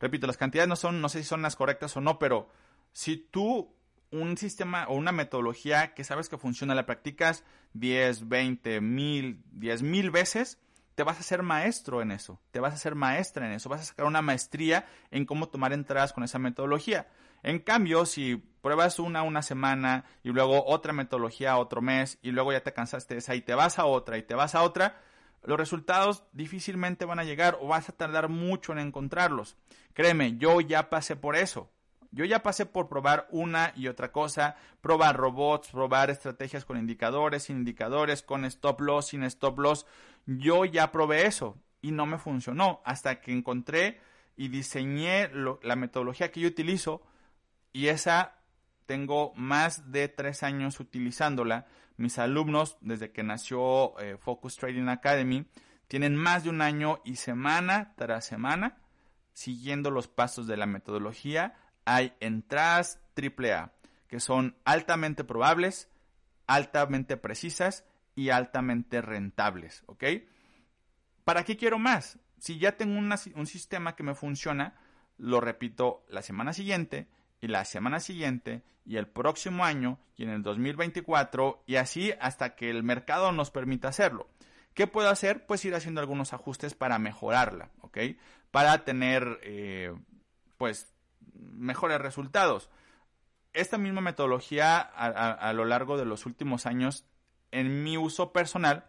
Repito, 0.00 0.26
las 0.26 0.36
cantidades 0.36 0.68
no 0.68 0.76
son, 0.76 1.00
no 1.00 1.08
sé 1.08 1.18
si 1.18 1.24
son 1.24 1.42
las 1.42 1.56
correctas 1.56 1.96
o 1.96 2.00
no, 2.00 2.18
pero 2.18 2.48
si 2.92 3.16
tú 3.16 3.72
un 4.10 4.36
sistema 4.36 4.86
o 4.88 4.94
una 4.94 5.12
metodología 5.12 5.94
que 5.94 6.04
sabes 6.04 6.28
que 6.28 6.38
funciona, 6.38 6.74
la 6.74 6.86
practicas 6.86 7.44
10, 7.74 8.28
20, 8.28 8.80
1000, 8.80 9.42
10 9.52 9.82
mil 9.82 10.10
veces, 10.10 10.58
te 10.94 11.02
vas 11.02 11.18
a 11.18 11.22
ser 11.22 11.42
maestro 11.42 12.02
en 12.02 12.10
eso, 12.10 12.40
te 12.50 12.60
vas 12.60 12.74
a 12.74 12.78
ser 12.78 12.94
maestra 12.94 13.46
en 13.46 13.52
eso, 13.52 13.68
vas 13.68 13.80
a 13.80 13.84
sacar 13.84 14.06
una 14.06 14.22
maestría 14.22 14.86
en 15.10 15.24
cómo 15.24 15.48
tomar 15.48 15.72
entradas 15.72 16.12
con 16.12 16.24
esa 16.24 16.38
metodología. 16.38 17.08
En 17.42 17.58
cambio, 17.58 18.06
si 18.06 18.36
pruebas 18.36 18.98
una 18.98 19.22
una 19.22 19.42
semana 19.42 20.04
y 20.22 20.30
luego 20.30 20.64
otra 20.66 20.92
metodología 20.92 21.56
otro 21.56 21.82
mes 21.82 22.18
y 22.22 22.30
luego 22.30 22.52
ya 22.52 22.62
te 22.62 22.72
cansaste 22.72 23.14
de 23.14 23.18
esa 23.18 23.34
y 23.34 23.40
te 23.42 23.54
vas 23.54 23.78
a 23.78 23.86
otra 23.86 24.16
y 24.18 24.22
te 24.22 24.34
vas 24.34 24.54
a 24.54 24.62
otra, 24.62 25.00
los 25.42 25.58
resultados 25.58 26.24
difícilmente 26.32 27.04
van 27.04 27.18
a 27.18 27.24
llegar 27.24 27.58
o 27.60 27.66
vas 27.66 27.88
a 27.88 27.92
tardar 27.92 28.28
mucho 28.28 28.72
en 28.72 28.78
encontrarlos. 28.78 29.56
Créeme, 29.92 30.36
yo 30.38 30.60
ya 30.60 30.88
pasé 30.88 31.16
por 31.16 31.36
eso. 31.36 31.70
Yo 32.14 32.26
ya 32.26 32.42
pasé 32.42 32.66
por 32.66 32.90
probar 32.90 33.26
una 33.30 33.72
y 33.74 33.88
otra 33.88 34.12
cosa, 34.12 34.54
probar 34.82 35.16
robots, 35.16 35.70
probar 35.70 36.10
estrategias 36.10 36.66
con 36.66 36.76
indicadores, 36.76 37.44
sin 37.44 37.56
indicadores, 37.56 38.22
con 38.22 38.44
stop 38.44 38.82
loss, 38.82 39.06
sin 39.08 39.22
stop 39.24 39.58
loss. 39.58 39.86
Yo 40.26 40.64
ya 40.64 40.92
probé 40.92 41.26
eso 41.26 41.58
y 41.80 41.90
no 41.90 42.06
me 42.06 42.18
funcionó 42.18 42.80
hasta 42.84 43.20
que 43.20 43.32
encontré 43.32 44.00
y 44.36 44.48
diseñé 44.48 45.30
la 45.62 45.76
metodología 45.76 46.30
que 46.30 46.40
yo 46.40 46.48
utilizo 46.48 47.02
y 47.72 47.88
esa 47.88 48.38
tengo 48.86 49.32
más 49.34 49.92
de 49.92 50.08
tres 50.08 50.42
años 50.42 50.80
utilizándola. 50.80 51.66
Mis 51.96 52.18
alumnos, 52.18 52.78
desde 52.80 53.12
que 53.12 53.22
nació 53.22 53.98
eh, 54.00 54.16
Focus 54.18 54.56
Trading 54.56 54.88
Academy, 54.88 55.46
tienen 55.88 56.16
más 56.16 56.44
de 56.44 56.50
un 56.50 56.62
año 56.62 57.00
y 57.04 57.16
semana 57.16 57.94
tras 57.96 58.24
semana 58.24 58.78
siguiendo 59.32 59.90
los 59.90 60.08
pasos 60.08 60.46
de 60.46 60.56
la 60.56 60.66
metodología 60.66 61.54
hay 61.84 62.14
entradas 62.20 63.00
AAA 63.16 63.72
que 64.08 64.20
son 64.20 64.56
altamente 64.64 65.24
probables, 65.24 65.88
altamente 66.46 67.16
precisas 67.16 67.84
y 68.14 68.30
altamente 68.30 69.00
rentables, 69.02 69.82
¿ok? 69.86 70.04
¿Para 71.24 71.44
qué 71.44 71.56
quiero 71.56 71.78
más? 71.78 72.18
Si 72.38 72.58
ya 72.58 72.76
tengo 72.76 72.98
un 72.98 73.46
sistema 73.46 73.94
que 73.94 74.02
me 74.02 74.14
funciona, 74.14 74.74
lo 75.16 75.40
repito 75.40 76.04
la 76.08 76.22
semana 76.22 76.52
siguiente 76.52 77.08
y 77.40 77.48
la 77.48 77.64
semana 77.64 78.00
siguiente 78.00 78.62
y 78.84 78.96
el 78.96 79.06
próximo 79.06 79.64
año 79.64 79.98
y 80.16 80.24
en 80.24 80.30
el 80.30 80.42
2024 80.42 81.62
y 81.66 81.76
así 81.76 82.12
hasta 82.20 82.54
que 82.56 82.70
el 82.70 82.82
mercado 82.82 83.32
nos 83.32 83.50
permita 83.50 83.88
hacerlo. 83.88 84.28
¿Qué 84.74 84.86
puedo 84.86 85.10
hacer? 85.10 85.46
Pues 85.46 85.64
ir 85.64 85.74
haciendo 85.74 86.00
algunos 86.00 86.32
ajustes 86.32 86.74
para 86.74 86.98
mejorarla, 86.98 87.70
¿ok? 87.80 87.98
Para 88.50 88.84
tener, 88.84 89.38
eh, 89.42 89.94
pues, 90.56 90.94
mejores 91.34 92.00
resultados. 92.00 92.70
Esta 93.52 93.76
misma 93.76 94.00
metodología 94.00 94.78
a, 94.78 95.52
lo 95.52 95.66
largo 95.66 95.98
de 95.98 96.06
los 96.06 96.24
últimos 96.24 96.64
años, 96.64 97.04
en 97.52 97.84
mi 97.84 97.96
uso 97.96 98.32
personal, 98.32 98.86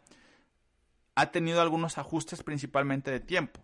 ha 1.16 1.32
tenido 1.32 1.62
algunos 1.62 1.98
ajustes 1.98 2.42
principalmente 2.44 3.12
de 3.12 3.20
tiempo. 3.20 3.62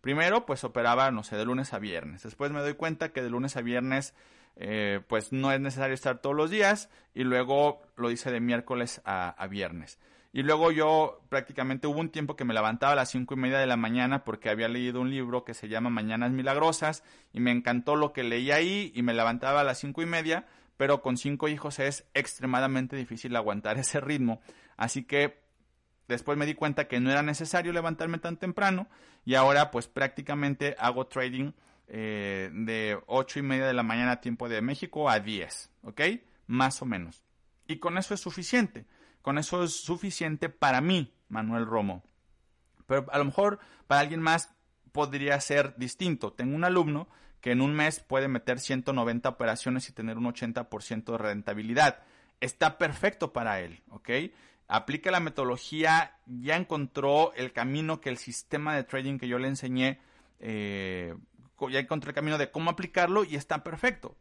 Primero, 0.00 0.46
pues 0.46 0.64
operaba, 0.64 1.10
no 1.10 1.22
sé, 1.22 1.36
de 1.36 1.44
lunes 1.44 1.72
a 1.72 1.78
viernes. 1.78 2.22
Después 2.22 2.50
me 2.50 2.60
doy 2.60 2.74
cuenta 2.74 3.12
que 3.12 3.22
de 3.22 3.30
lunes 3.30 3.56
a 3.56 3.62
viernes, 3.62 4.14
eh, 4.56 5.00
pues 5.06 5.32
no 5.32 5.52
es 5.52 5.60
necesario 5.60 5.94
estar 5.94 6.20
todos 6.20 6.34
los 6.34 6.50
días. 6.50 6.88
Y 7.14 7.24
luego 7.24 7.82
lo 7.96 8.10
hice 8.10 8.30
de 8.30 8.40
miércoles 8.40 9.00
a 9.04 9.46
viernes. 9.48 9.98
Y 10.32 10.42
luego 10.42 10.70
yo 10.70 11.22
prácticamente 11.30 11.86
hubo 11.86 12.00
un 12.00 12.10
tiempo 12.10 12.36
que 12.36 12.44
me 12.44 12.52
levantaba 12.52 12.92
a 12.92 12.96
las 12.96 13.10
cinco 13.10 13.34
y 13.34 13.38
media 13.38 13.58
de 13.58 13.66
la 13.66 13.76
mañana 13.76 14.24
porque 14.24 14.50
había 14.50 14.68
leído 14.68 15.00
un 15.00 15.10
libro 15.10 15.44
que 15.44 15.54
se 15.54 15.68
llama 15.68 15.88
Mañanas 15.88 16.32
Milagrosas 16.32 17.02
y 17.32 17.40
me 17.40 17.50
encantó 17.50 17.96
lo 17.96 18.12
que 18.12 18.22
leí 18.22 18.50
ahí 18.50 18.92
y 18.94 19.02
me 19.02 19.14
levantaba 19.14 19.62
a 19.62 19.64
las 19.64 19.78
cinco 19.78 20.02
y 20.02 20.06
media, 20.06 20.46
pero 20.78 21.02
con 21.02 21.18
cinco 21.18 21.48
hijos 21.48 21.80
es 21.80 22.06
extremadamente 22.14 22.96
difícil 22.96 23.36
aguantar 23.36 23.76
ese 23.78 24.00
ritmo. 24.00 24.40
Así 24.78 25.04
que 25.04 25.42
después 26.06 26.38
me 26.38 26.46
di 26.46 26.54
cuenta 26.54 26.88
que 26.88 27.00
no 27.00 27.10
era 27.10 27.22
necesario 27.22 27.74
levantarme 27.74 28.18
tan 28.18 28.38
temprano 28.38 28.88
y 29.26 29.34
ahora 29.34 29.70
pues 29.70 29.88
prácticamente 29.88 30.74
hago 30.78 31.06
trading 31.06 31.52
eh, 31.88 32.50
de 32.52 32.98
ocho 33.06 33.38
y 33.38 33.42
media 33.42 33.66
de 33.66 33.74
la 33.74 33.82
mañana 33.82 34.12
a 34.12 34.20
tiempo 34.20 34.48
de 34.48 34.62
México 34.62 35.10
a 35.10 35.20
10, 35.20 35.70
¿ok? 35.82 36.00
Más 36.46 36.80
o 36.80 36.86
menos. 36.86 37.24
Y 37.66 37.78
con 37.78 37.98
eso 37.98 38.14
es 38.14 38.20
suficiente. 38.20 38.86
Con 39.20 39.36
eso 39.36 39.64
es 39.64 39.72
suficiente 39.82 40.48
para 40.48 40.80
mí, 40.80 41.12
Manuel 41.28 41.66
Romo. 41.66 42.04
Pero 42.86 43.06
a 43.10 43.18
lo 43.18 43.24
mejor 43.24 43.58
para 43.86 44.00
alguien 44.00 44.20
más 44.20 44.54
podría 44.92 45.38
ser 45.40 45.74
distinto. 45.76 46.32
Tengo 46.32 46.54
un 46.54 46.64
alumno 46.64 47.08
que 47.40 47.52
en 47.52 47.60
un 47.60 47.74
mes 47.74 48.00
puede 48.00 48.28
meter 48.28 48.58
190 48.58 49.28
operaciones 49.28 49.88
y 49.88 49.92
tener 49.92 50.18
un 50.18 50.24
80% 50.24 51.12
de 51.12 51.18
rentabilidad. 51.18 52.02
Está 52.40 52.78
perfecto 52.78 53.32
para 53.32 53.60
él, 53.60 53.82
¿ok? 53.90 54.10
Aplica 54.68 55.10
la 55.10 55.20
metodología, 55.20 56.16
ya 56.26 56.56
encontró 56.56 57.32
el 57.34 57.52
camino 57.52 58.00
que 58.00 58.10
el 58.10 58.18
sistema 58.18 58.74
de 58.74 58.84
trading 58.84 59.18
que 59.18 59.28
yo 59.28 59.38
le 59.38 59.48
enseñé, 59.48 60.00
eh, 60.40 61.14
ya 61.70 61.80
encontró 61.80 62.10
el 62.10 62.14
camino 62.14 62.38
de 62.38 62.50
cómo 62.50 62.70
aplicarlo 62.70 63.24
y 63.24 63.36
está 63.36 63.64
perfecto. 63.64 64.16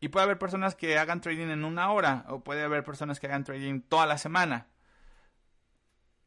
Y 0.00 0.08
puede 0.08 0.24
haber 0.24 0.38
personas 0.38 0.74
que 0.74 0.96
hagan 0.96 1.20
trading 1.20 1.48
en 1.48 1.64
una 1.64 1.90
hora 1.90 2.24
o 2.28 2.40
puede 2.40 2.62
haber 2.62 2.84
personas 2.84 3.18
que 3.18 3.26
hagan 3.26 3.44
trading 3.44 3.80
toda 3.80 4.06
la 4.06 4.16
semana. 4.16 4.68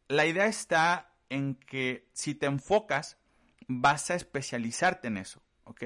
La 0.08 0.26
idea 0.26 0.46
está 0.46 1.14
en 1.30 1.56
que 1.56 2.10
si 2.12 2.36
te 2.36 2.46
enfocas, 2.46 3.18
vas 3.68 4.12
a 4.12 4.16
especializarte 4.16 5.08
en 5.08 5.18
eso, 5.18 5.42
¿ok? 5.72 5.84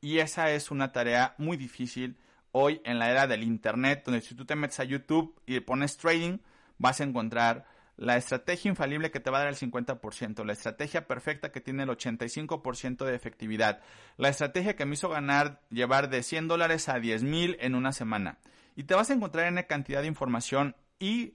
Y 0.00 0.18
esa 0.18 0.50
es 0.50 0.70
una 0.70 0.92
tarea 0.92 1.34
muy 1.38 1.56
difícil 1.56 2.18
hoy 2.50 2.80
en 2.84 2.98
la 2.98 3.10
era 3.10 3.26
del 3.26 3.42
Internet, 3.42 4.02
donde 4.04 4.20
si 4.20 4.34
tú 4.34 4.44
te 4.44 4.56
metes 4.56 4.80
a 4.80 4.84
YouTube 4.84 5.40
y 5.46 5.58
pones 5.60 5.96
trading, 5.96 6.38
vas 6.78 7.00
a 7.00 7.04
encontrar 7.04 7.64
la 7.96 8.16
estrategia 8.16 8.68
infalible 8.68 9.10
que 9.10 9.20
te 9.20 9.30
va 9.30 9.38
a 9.38 9.44
dar 9.44 9.48
el 9.50 9.56
50%, 9.56 10.44
la 10.44 10.52
estrategia 10.52 11.06
perfecta 11.06 11.52
que 11.52 11.60
tiene 11.60 11.84
el 11.84 11.90
85% 11.90 13.04
de 13.04 13.14
efectividad, 13.14 13.80
la 14.16 14.28
estrategia 14.28 14.76
que 14.76 14.86
me 14.86 14.94
hizo 14.94 15.08
ganar, 15.08 15.60
llevar 15.70 16.10
de 16.10 16.22
100 16.22 16.48
dólares 16.48 16.88
a 16.88 16.98
10 16.98 17.22
mil 17.22 17.56
en 17.60 17.74
una 17.74 17.92
semana. 17.92 18.38
Y 18.74 18.84
te 18.84 18.94
vas 18.94 19.10
a 19.10 19.14
encontrar 19.14 19.46
en 19.46 19.54
una 19.54 19.64
cantidad 19.64 20.00
de 20.00 20.08
información 20.08 20.74
y 20.98 21.34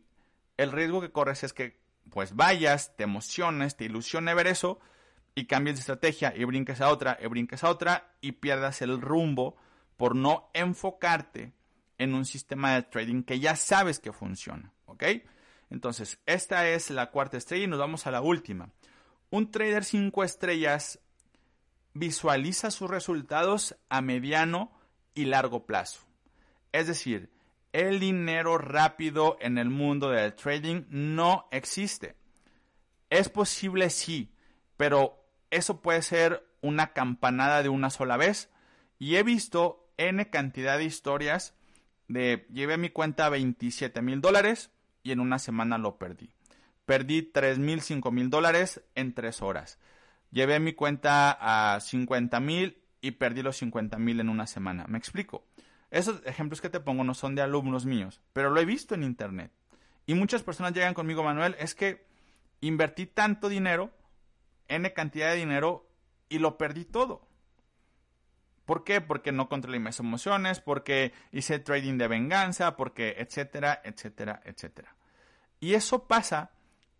el 0.57 0.71
riesgo 0.71 1.01
que 1.01 1.11
corres 1.11 1.43
es 1.43 1.53
que 1.53 1.79
pues 2.09 2.35
vayas, 2.35 2.95
te 2.95 3.03
emociones, 3.03 3.77
te 3.77 3.85
ilusione 3.85 4.33
ver 4.33 4.47
eso 4.47 4.79
y 5.37 5.45
cambies 5.45 5.75
de 5.75 5.81
estrategia 5.81 6.33
y 6.35 6.45
brinques 6.45 6.81
a 6.81 6.89
otra 6.89 7.15
y 7.21 7.27
brinques 7.27 7.63
a 7.63 7.69
otra 7.69 8.11
y 8.21 8.31
pierdas 8.31 8.81
el 8.81 8.99
rumbo 8.99 9.55
por 9.95 10.15
no 10.15 10.49
enfocarte 10.55 11.53
en 11.99 12.15
un 12.15 12.25
sistema 12.25 12.73
de 12.73 12.81
trading 12.81 13.21
que 13.21 13.39
ya 13.39 13.55
sabes 13.55 13.99
que 13.99 14.11
funciona, 14.11 14.73
¿ok? 14.87 15.03
Entonces, 15.69 16.19
esta 16.25 16.67
es 16.67 16.89
la 16.89 17.11
cuarta 17.11 17.37
estrella 17.37 17.65
y 17.65 17.67
nos 17.67 17.77
vamos 17.77 18.07
a 18.07 18.11
la 18.11 18.21
última. 18.21 18.71
Un 19.29 19.51
trader 19.51 19.83
5 19.83 20.23
estrellas 20.23 20.99
visualiza 21.93 22.71
sus 22.71 22.89
resultados 22.89 23.77
a 23.89 24.01
mediano 24.01 24.71
y 25.13 25.25
largo 25.25 25.67
plazo. 25.67 25.99
Es 26.71 26.87
decir, 26.87 27.29
el 27.73 27.99
dinero 27.99 28.57
rápido 28.57 29.37
en 29.39 29.59
el 29.59 29.69
mundo 29.69 30.09
del 30.09 30.33
trading 30.33 30.85
no 30.89 31.47
existe. 31.51 32.15
Es 33.11 33.29
posible 33.29 33.91
sí, 33.91 34.33
pero 34.77 35.26
eso 35.51 35.81
puede 35.81 36.01
ser 36.01 36.47
una 36.61 36.93
campanada 36.93 37.63
de 37.63 37.69
una 37.69 37.89
sola 37.89 38.17
vez. 38.17 38.49
Y 38.99 39.15
he 39.15 39.23
visto 39.23 39.91
N 39.97 40.29
cantidad 40.29 40.77
de 40.77 40.85
historias 40.85 41.53
de 42.07 42.47
llevé 42.51 42.77
mi 42.77 42.89
cuenta 42.89 43.29
27 43.29 44.01
mil 44.01 44.21
dólares, 44.21 44.71
y 45.03 45.11
en 45.11 45.19
una 45.19 45.39
semana 45.39 45.77
lo 45.77 45.97
perdí. 45.97 46.31
Perdí 46.85 47.21
3 47.21 47.59
mil, 47.59 47.81
5 47.81 48.11
mil 48.11 48.29
dólares 48.29 48.81
en 48.95 49.13
3 49.13 49.41
horas. 49.41 49.79
Llevé 50.31 50.59
mi 50.59 50.73
cuenta 50.73 51.37
a 51.39 51.79
50 51.79 52.39
mil 52.39 52.81
y 53.01 53.11
perdí 53.11 53.41
los 53.41 53.57
50 53.57 53.97
mil 53.99 54.19
en 54.19 54.29
una 54.29 54.47
semana. 54.47 54.85
¿Me 54.87 54.97
explico? 54.97 55.45
Esos 55.91 56.21
ejemplos 56.25 56.59
que 56.59 56.69
te 56.69 56.81
pongo 56.81 57.03
no 57.03 57.13
son 57.13 57.35
de 57.35 57.41
alumnos 57.41 57.85
míos, 57.85 58.21
pero 58.33 58.49
lo 58.49 58.59
he 58.59 58.65
visto 58.65 58.95
en 58.95 59.03
internet. 59.03 59.51
Y 60.05 60.13
muchas 60.13 60.43
personas 60.43 60.73
llegan 60.73 60.93
conmigo, 60.93 61.23
Manuel, 61.23 61.55
es 61.59 61.75
que 61.75 62.05
invertí 62.59 63.05
tanto 63.05 63.47
dinero, 63.49 63.91
N 64.67 64.93
cantidad 64.93 65.31
de 65.31 65.37
dinero, 65.37 65.89
y 66.29 66.39
lo 66.39 66.57
perdí 66.57 66.85
todo. 66.85 67.27
¿Por 68.65 68.83
qué? 68.83 68.99
Porque 68.99 69.31
no 69.31 69.47
controlé 69.47 69.79
mis 69.79 69.99
emociones, 69.99 70.59
porque 70.59 71.13
hice 71.31 71.59
trading 71.59 71.97
de 71.97 72.09
venganza, 72.09 72.75
porque 72.75 73.15
etcétera, 73.17 73.81
etcétera, 73.83 74.41
etcétera. 74.43 74.95
Y 75.61 75.73
eso 75.73 76.07
pasa 76.07 76.51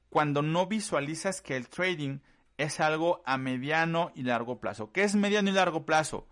cuando 0.10 0.41
no 0.41 0.67
visualizas 0.67 1.41
que 1.41 1.58
el 1.58 1.67
trading 1.67 2.19
es 2.58 2.80
algo 2.80 3.21
a 3.25 3.38
mediano 3.38 4.12
y 4.15 4.23
largo 4.23 4.60
plazo. 4.62 4.91
¿Qué 4.91 5.03
es 5.03 5.15
mediano 5.15 5.49
y 5.49 5.53
largo 5.53 5.86
plazo? 5.86 6.27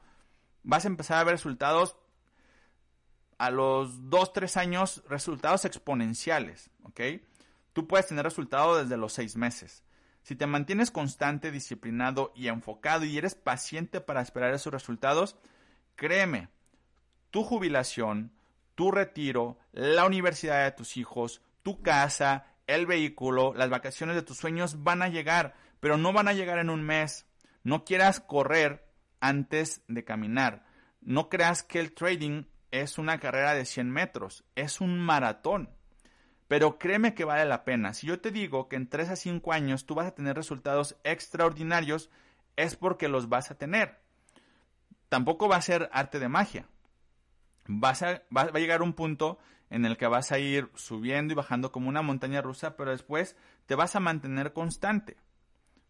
Vas 0.63 0.85
a 0.85 0.87
empezar 0.87 1.17
a 1.19 1.23
ver 1.25 1.33
resultados 1.33 1.97
a 3.37 3.51
los 3.51 4.09
2, 4.09 4.33
3 4.33 4.57
años, 4.57 5.03
resultados 5.09 5.65
exponenciales, 5.65 6.71
¿ok? 6.83 7.01
Tú 7.73 7.87
puedes 7.87 8.07
tener 8.07 8.23
resultados 8.23 8.83
desde 8.83 8.97
los 8.97 9.11
6 9.13 9.35
meses. 9.35 9.83
Si 10.25 10.35
te 10.35 10.47
mantienes 10.47 10.89
constante, 10.89 11.51
disciplinado 11.51 12.33
y 12.35 12.47
enfocado 12.47 13.05
y 13.05 13.15
eres 13.15 13.35
paciente 13.35 14.01
para 14.01 14.23
esperar 14.23 14.55
esos 14.55 14.73
resultados, 14.73 15.35
créeme, 15.95 16.49
tu 17.29 17.43
jubilación, 17.43 18.31
tu 18.73 18.89
retiro, 18.89 19.59
la 19.71 20.03
universidad 20.03 20.63
de 20.63 20.71
tus 20.71 20.97
hijos, 20.97 21.43
tu 21.61 21.83
casa, 21.83 22.47
el 22.65 22.87
vehículo, 22.87 23.53
las 23.53 23.69
vacaciones 23.69 24.15
de 24.15 24.23
tus 24.23 24.37
sueños 24.37 24.81
van 24.81 25.03
a 25.03 25.09
llegar, 25.09 25.53
pero 25.79 25.95
no 25.95 26.11
van 26.11 26.27
a 26.27 26.33
llegar 26.33 26.57
en 26.57 26.71
un 26.71 26.81
mes. 26.81 27.27
No 27.61 27.85
quieras 27.85 28.19
correr 28.19 28.83
antes 29.19 29.83
de 29.87 30.03
caminar. 30.03 30.65
No 31.01 31.29
creas 31.29 31.61
que 31.61 31.79
el 31.79 31.93
trading 31.93 32.45
es 32.71 32.97
una 32.97 33.19
carrera 33.19 33.53
de 33.53 33.65
100 33.65 33.91
metros, 33.91 34.43
es 34.55 34.81
un 34.81 34.97
maratón. 34.97 35.69
Pero 36.47 36.77
créeme 36.77 37.15
que 37.15 37.25
vale 37.25 37.45
la 37.45 37.63
pena. 37.63 37.93
Si 37.93 38.07
yo 38.07 38.19
te 38.19 38.31
digo 38.31 38.67
que 38.69 38.75
en 38.75 38.87
3 38.87 39.09
a 39.09 39.15
5 39.15 39.51
años 39.51 39.85
tú 39.85 39.95
vas 39.95 40.07
a 40.07 40.15
tener 40.15 40.35
resultados 40.35 40.95
extraordinarios, 41.03 42.09
es 42.55 42.75
porque 42.75 43.07
los 43.07 43.29
vas 43.29 43.51
a 43.51 43.57
tener. 43.57 43.99
Tampoco 45.09 45.47
va 45.47 45.57
a 45.57 45.61
ser 45.61 45.89
arte 45.91 46.19
de 46.19 46.29
magia. 46.29 46.67
Vas 47.67 48.03
a, 48.03 48.21
va, 48.35 48.43
a 48.43 48.59
llegar 48.59 48.81
un 48.81 48.93
punto 48.93 49.39
en 49.69 49.85
el 49.85 49.97
que 49.97 50.07
vas 50.07 50.31
a 50.31 50.37
ir 50.39 50.69
subiendo 50.75 51.33
y 51.33 51.35
bajando 51.35 51.71
como 51.71 51.89
una 51.89 52.03
montaña 52.03 52.41
rusa, 52.41 52.77
pero 52.77 52.91
después 52.91 53.35
te 53.65 53.75
vas 53.75 53.95
a 53.95 53.99
mantener 53.99 54.53
constante. 54.53 55.17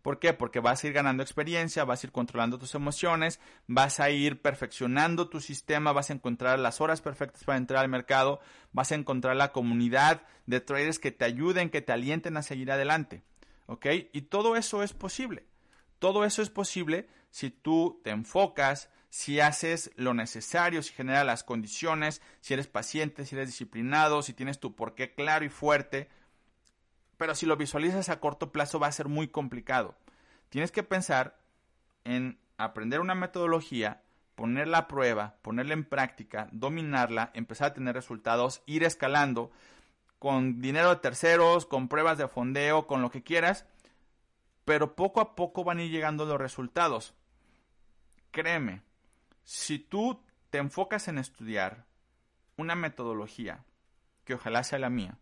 ¿Por 0.05 0.19
qué? 0.19 0.33
Porque 0.33 0.59
vas 0.59 0.83
a 0.83 0.87
ir 0.87 0.93
ganando 0.93 1.23
experiencia, 1.23 1.83
vas 1.83 2.03
a 2.03 2.05
ir 2.05 2.11
controlando 2.11 2.59
tus 2.59 2.75
emociones, 2.75 3.39
vas 3.65 3.99
a 3.99 4.11
ir 4.11 4.39
perfeccionando 4.39 5.29
tu 5.29 5.41
sistema, 5.41 5.93
vas 5.93 6.11
a 6.11 6.13
encontrar 6.13 6.59
las 6.59 6.79
horas 6.79 7.01
perfectas 7.01 7.43
para 7.43 7.57
entrar 7.57 7.83
al 7.83 7.89
mercado, 7.89 8.39
vas 8.71 8.91
a 8.91 8.95
encontrar 8.95 9.35
la 9.35 9.51
comunidad 9.51 10.21
de 10.45 10.61
traders 10.61 10.99
que 10.99 11.09
te 11.09 11.25
ayuden, 11.25 11.71
que 11.71 11.81
te 11.81 11.91
alienten 11.91 12.37
a 12.37 12.43
seguir 12.43 12.71
adelante. 12.71 13.23
¿Ok? 13.65 13.87
Y 14.13 14.21
todo 14.21 14.55
eso 14.55 14.83
es 14.83 14.93
posible. 14.93 15.47
Todo 15.97 16.23
eso 16.23 16.43
es 16.43 16.51
posible 16.51 17.07
si 17.31 17.49
tú 17.49 17.99
te 18.03 18.11
enfocas, 18.11 18.91
si 19.09 19.39
haces 19.39 19.89
lo 19.95 20.13
necesario, 20.13 20.83
si 20.83 20.93
generas 20.93 21.25
las 21.25 21.43
condiciones, 21.43 22.21
si 22.41 22.53
eres 22.53 22.67
paciente, 22.67 23.25
si 23.25 23.33
eres 23.33 23.47
disciplinado, 23.47 24.21
si 24.21 24.33
tienes 24.33 24.59
tu 24.59 24.75
porqué 24.75 25.15
claro 25.15 25.45
y 25.45 25.49
fuerte 25.49 26.09
pero 27.17 27.35
si 27.35 27.45
lo 27.45 27.57
visualizas 27.57 28.09
a 28.09 28.19
corto 28.19 28.51
plazo 28.51 28.79
va 28.79 28.87
a 28.87 28.91
ser 28.91 29.07
muy 29.07 29.27
complicado. 29.27 29.95
Tienes 30.49 30.71
que 30.71 30.83
pensar 30.83 31.39
en 32.03 32.39
aprender 32.57 32.99
una 32.99 33.15
metodología, 33.15 34.03
ponerla 34.35 34.79
a 34.79 34.87
prueba, 34.87 35.37
ponerla 35.41 35.73
en 35.73 35.85
práctica, 35.85 36.47
dominarla, 36.51 37.31
empezar 37.33 37.71
a 37.71 37.73
tener 37.73 37.95
resultados, 37.95 38.61
ir 38.65 38.83
escalando 38.83 39.51
con 40.19 40.61
dinero 40.61 40.89
de 40.89 40.95
terceros, 40.97 41.65
con 41.65 41.87
pruebas 41.87 42.17
de 42.17 42.27
fondeo, 42.27 42.87
con 42.87 43.01
lo 43.01 43.11
que 43.11 43.23
quieras, 43.23 43.65
pero 44.63 44.95
poco 44.95 45.21
a 45.21 45.35
poco 45.35 45.63
van 45.63 45.79
a 45.79 45.83
ir 45.83 45.91
llegando 45.91 46.25
los 46.25 46.39
resultados. 46.39 47.13
Créeme, 48.31 48.81
si 49.43 49.79
tú 49.79 50.23
te 50.49 50.57
enfocas 50.57 51.07
en 51.07 51.17
estudiar 51.17 51.85
una 52.57 52.75
metodología, 52.75 53.63
que 54.23 54.33
ojalá 54.33 54.63
sea 54.63 54.79
la 54.79 54.89
mía, 54.89 55.17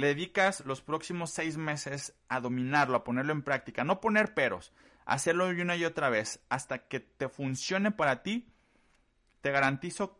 le 0.00 0.08
dedicas 0.08 0.64
los 0.64 0.80
próximos 0.80 1.30
seis 1.30 1.56
meses 1.56 2.14
a 2.28 2.40
dominarlo, 2.40 2.96
a 2.96 3.04
ponerlo 3.04 3.32
en 3.32 3.42
práctica, 3.42 3.84
no 3.84 4.00
poner 4.00 4.34
peros, 4.34 4.72
hacerlo 5.04 5.48
una 5.48 5.76
y 5.76 5.84
otra 5.84 6.08
vez 6.08 6.40
hasta 6.48 6.86
que 6.88 7.00
te 7.00 7.28
funcione 7.28 7.90
para 7.90 8.22
ti, 8.22 8.48
te 9.42 9.50
garantizo 9.50 10.18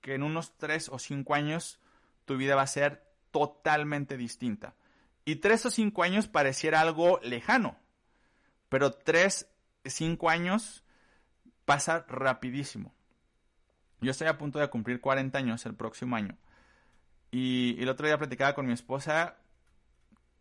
que 0.00 0.14
en 0.14 0.22
unos 0.22 0.56
tres 0.58 0.88
o 0.88 0.98
cinco 0.98 1.34
años 1.34 1.78
tu 2.24 2.36
vida 2.36 2.56
va 2.56 2.62
a 2.62 2.66
ser 2.66 3.04
totalmente 3.30 4.16
distinta. 4.16 4.74
Y 5.24 5.36
tres 5.36 5.64
o 5.66 5.70
cinco 5.70 6.02
años 6.02 6.26
pareciera 6.26 6.80
algo 6.80 7.20
lejano, 7.22 7.76
pero 8.68 8.92
tres, 8.92 9.48
cinco 9.84 10.28
años 10.28 10.82
pasa 11.64 12.04
rapidísimo. 12.08 12.92
Yo 14.00 14.10
estoy 14.10 14.28
a 14.28 14.38
punto 14.38 14.58
de 14.58 14.70
cumplir 14.70 15.00
40 15.00 15.38
años 15.38 15.66
el 15.66 15.74
próximo 15.74 16.16
año. 16.16 16.36
Y, 17.30 17.80
el 17.80 17.88
otro 17.88 18.06
día 18.06 18.18
platicaba 18.18 18.54
con 18.54 18.66
mi 18.66 18.72
esposa, 18.72 19.36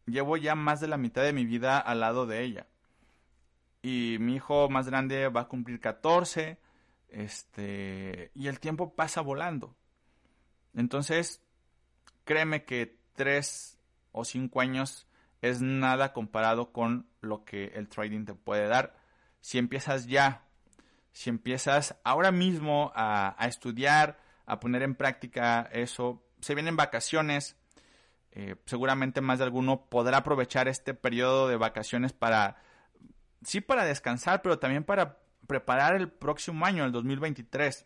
llevo 0.06 0.38
ya 0.38 0.56
más 0.56 0.80
de 0.80 0.88
la 0.88 0.98
mitad 0.98 1.24
de 1.24 1.34
mi 1.34 1.46
vida 1.46 1.78
al 1.78 2.00
lado 2.00 2.26
de 2.26 2.44
ella. 2.44 2.68
Y 3.82 4.18
mi 4.20 4.36
hijo 4.36 4.70
más 4.70 4.88
grande 4.88 5.28
va 5.30 5.42
a 5.42 5.48
cumplir 5.48 5.80
14, 5.80 6.58
este, 7.10 8.32
y 8.34 8.48
el 8.48 8.60
tiempo 8.60 8.96
pasa 8.96 9.22
volando. 9.22 9.76
Entonces, 10.74 11.42
créeme 12.26 12.66
que 12.66 12.98
tres 13.14 13.78
o 14.12 14.26
cinco 14.26 14.62
años 14.62 15.08
es 15.42 15.62
nada 15.62 16.14
comparado 16.14 16.72
con 16.72 17.08
lo 17.22 17.46
que 17.46 17.66
el 17.76 17.88
trading 17.88 18.26
te 18.26 18.34
puede 18.34 18.68
dar. 18.68 18.96
Si 19.42 19.58
empiezas 19.58 20.08
ya, 20.08 20.44
si 21.12 21.30
empiezas 21.30 21.96
ahora 22.04 22.32
mismo 22.32 22.92
a, 22.96 23.36
a 23.42 23.48
estudiar, 23.48 24.20
a 24.46 24.60
poner 24.60 24.84
en 24.84 24.96
práctica 24.96 25.70
eso, 25.72 26.24
se 26.42 26.56
vienen 26.56 26.76
vacaciones. 26.76 27.56
Eh, 28.32 28.56
seguramente 28.66 29.22
más 29.22 29.40
de 29.40 29.46
alguno 29.46 29.88
podrá 29.90 30.18
aprovechar 30.18 30.68
este 30.68 30.94
periodo 30.94 31.48
de 31.48 31.58
vacaciones 31.58 32.14
para, 32.14 32.62
sí 33.44 33.60
para 33.62 33.86
descansar, 33.86 34.42
pero 34.42 34.60
también 34.60 34.84
para 34.84 35.18
preparar 35.48 35.96
el 35.96 36.10
próximo 36.10 36.66
año, 36.66 36.86
el 36.86 36.92
2023. 36.92 37.86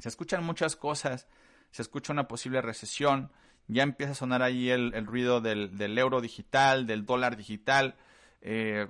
Se 0.00 0.08
escuchan 0.08 0.44
muchas 0.44 0.74
cosas, 0.74 1.28
se 1.70 1.82
escucha 1.82 2.12
una 2.12 2.26
posible 2.26 2.60
recesión, 2.62 3.30
ya 3.68 3.84
empieza 3.84 4.12
a 4.12 4.16
sonar 4.16 4.42
ahí 4.42 4.70
el, 4.70 4.92
ruido 5.06 5.40
del, 5.40 5.98
euro 5.98 6.20
digital, 6.20 6.86
del 6.86 7.06
dólar 7.06 7.36
digital. 7.36 7.96
Eh, 8.42 8.88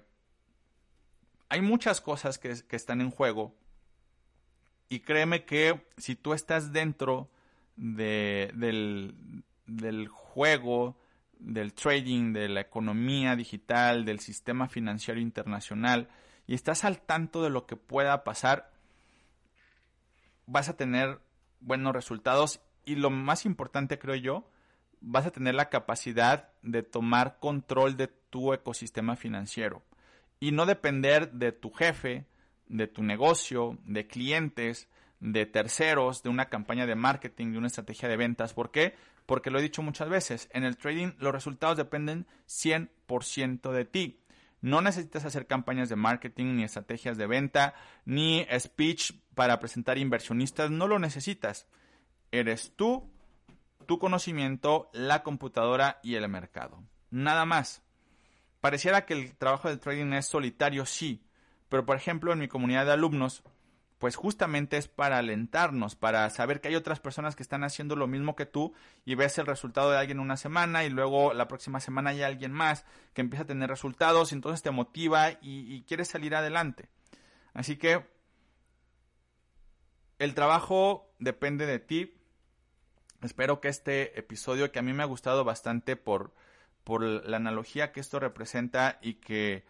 hay 1.50 1.60
muchas 1.60 2.00
cosas 2.00 2.38
que, 2.38 2.62
que 2.66 2.76
están 2.76 3.00
en 3.00 3.10
juego 3.10 3.54
y 4.88 5.00
créeme 5.00 5.44
que 5.44 5.87
si 5.96 6.16
tú 6.16 6.32
estás 6.32 6.72
dentro 6.72 7.30
de, 7.76 8.52
del, 9.66 10.08
juego, 10.08 10.96
del 11.38 11.74
trading, 11.74 12.32
de 12.32 12.48
la 12.48 12.60
economía 12.60 13.37
digital, 13.37 14.04
del 14.04 14.20
sistema 14.20 14.68
financiero 14.68 15.20
internacional, 15.20 16.08
y 16.46 16.54
estás 16.54 16.84
al 16.84 17.00
tanto 17.00 17.42
de 17.42 17.50
lo 17.50 17.66
que 17.66 17.76
pueda 17.76 18.24
pasar, 18.24 18.72
vas 20.46 20.68
a 20.68 20.76
tener 20.76 21.20
buenos 21.60 21.94
resultados 21.94 22.60
y 22.84 22.96
lo 22.96 23.10
más 23.10 23.46
importante 23.46 23.98
creo 23.98 24.16
yo, 24.16 24.50
vas 25.00 25.26
a 25.26 25.30
tener 25.30 25.54
la 25.54 25.70
capacidad 25.70 26.50
de 26.62 26.82
tomar 26.82 27.38
control 27.38 27.96
de 27.96 28.08
tu 28.08 28.52
ecosistema 28.52 29.16
financiero 29.16 29.82
y 30.40 30.52
no 30.52 30.66
depender 30.66 31.32
de 31.32 31.52
tu 31.52 31.70
jefe, 31.70 32.26
de 32.68 32.87
tu 32.87 33.02
negocio, 33.02 33.78
de 33.84 34.06
clientes, 34.06 34.88
de 35.24 35.46
terceros, 35.46 36.22
de 36.22 36.28
una 36.28 36.50
campaña 36.50 36.84
de 36.84 36.94
marketing, 36.94 37.52
de 37.52 37.58
una 37.58 37.68
estrategia 37.68 38.10
de 38.10 38.18
ventas. 38.18 38.52
¿Por 38.52 38.70
qué? 38.70 38.94
Porque 39.24 39.50
lo 39.50 39.58
he 39.58 39.62
dicho 39.62 39.80
muchas 39.80 40.10
veces, 40.10 40.50
en 40.52 40.64
el 40.64 40.76
trading 40.76 41.12
los 41.18 41.32
resultados 41.32 41.78
dependen 41.78 42.26
100% 42.46 43.72
de 43.72 43.84
ti. 43.87 44.20
No 44.60 44.82
necesitas 44.82 45.24
hacer 45.24 45.46
campañas 45.46 45.88
de 45.88 45.96
marketing, 45.96 46.56
ni 46.56 46.64
estrategias 46.64 47.16
de 47.16 47.26
venta, 47.26 47.74
ni 48.04 48.46
speech 48.58 49.12
para 49.34 49.58
presentar 49.60 49.96
inversionistas, 49.96 50.70
no 50.70 50.88
lo 50.88 50.98
necesitas. 50.98 51.68
Eres 52.30 52.74
tú, 52.76 53.10
tu 53.87 53.98
conocimiento, 53.98 54.90
la 54.92 55.22
computadora 55.22 56.00
y 56.02 56.16
el 56.16 56.28
mercado. 56.28 56.82
Nada 57.10 57.46
más. 57.46 57.82
Pareciera 58.60 59.06
que 59.06 59.14
el 59.14 59.37
trabajo 59.37 59.68
del 59.68 59.80
trading 59.80 60.12
es 60.12 60.26
solitario, 60.26 60.84
sí, 60.84 61.26
pero 61.70 61.87
por 61.87 61.96
ejemplo 61.96 62.32
en 62.32 62.38
mi 62.38 62.48
comunidad 62.48 62.84
de 62.87 62.92
alumnos 62.92 63.42
pues 64.04 64.16
justamente 64.16 64.76
es 64.76 64.86
para 64.86 65.16
alentarnos, 65.16 65.96
para 65.96 66.28
saber 66.28 66.60
que 66.60 66.68
hay 66.68 66.74
otras 66.74 67.00
personas 67.00 67.36
que 67.36 67.42
están 67.42 67.64
haciendo 67.64 67.96
lo 67.96 68.06
mismo 68.06 68.36
que 68.36 68.44
tú 68.44 68.74
y 69.06 69.14
ves 69.14 69.38
el 69.38 69.46
resultado 69.46 69.90
de 69.90 69.96
alguien 69.96 70.20
una 70.20 70.36
semana 70.36 70.84
y 70.84 70.90
luego 70.90 71.32
la 71.32 71.48
próxima 71.48 71.80
semana 71.80 72.10
hay 72.10 72.20
alguien 72.20 72.52
más 72.52 72.84
que 73.14 73.22
empieza 73.22 73.44
a 73.44 73.46
tener 73.46 73.70
resultados 73.70 74.30
y 74.30 74.34
entonces 74.34 74.60
te 74.60 74.70
motiva 74.70 75.38
y, 75.40 75.84
quieres 75.88 76.08
salir 76.08 76.34
adelante. 76.34 76.90
Así 77.54 77.78
que 77.78 78.04
el 80.18 80.34
trabajo 80.34 81.10
depende 81.18 81.64
de 81.64 81.78
ti. 81.78 82.14
Espero 83.22 83.62
que 83.62 83.68
este 83.68 84.18
episodio 84.18 84.70
que 84.70 84.80
a 84.80 84.82
mí 84.82 84.92
me 84.92 85.02
ha 85.02 85.06
gustado 85.06 85.44
bastante 85.44 85.96
por, 85.96 86.34
por 86.84 87.02
la 87.02 87.38
analogía 87.38 87.90
que 87.90 88.00
esto 88.00 88.20
representa 88.20 88.98
y 89.00 89.14
que 89.14 89.64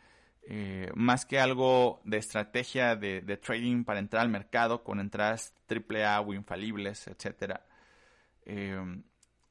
eh, 0.46 0.90
más 0.94 1.24
que 1.24 1.38
algo 1.38 2.00
de 2.04 2.18
estrategia 2.18 2.96
de, 2.96 3.22
trading 3.38 3.84
para 3.84 3.98
entrar 3.98 4.22
al 4.22 4.28
mercado 4.28 4.84
con 4.84 5.00
entradas 5.00 5.54
AAA 5.68 6.20
o 6.20 6.34
infalibles, 6.34 7.08
etcétera. 7.08 7.64
Eh, 8.44 9.02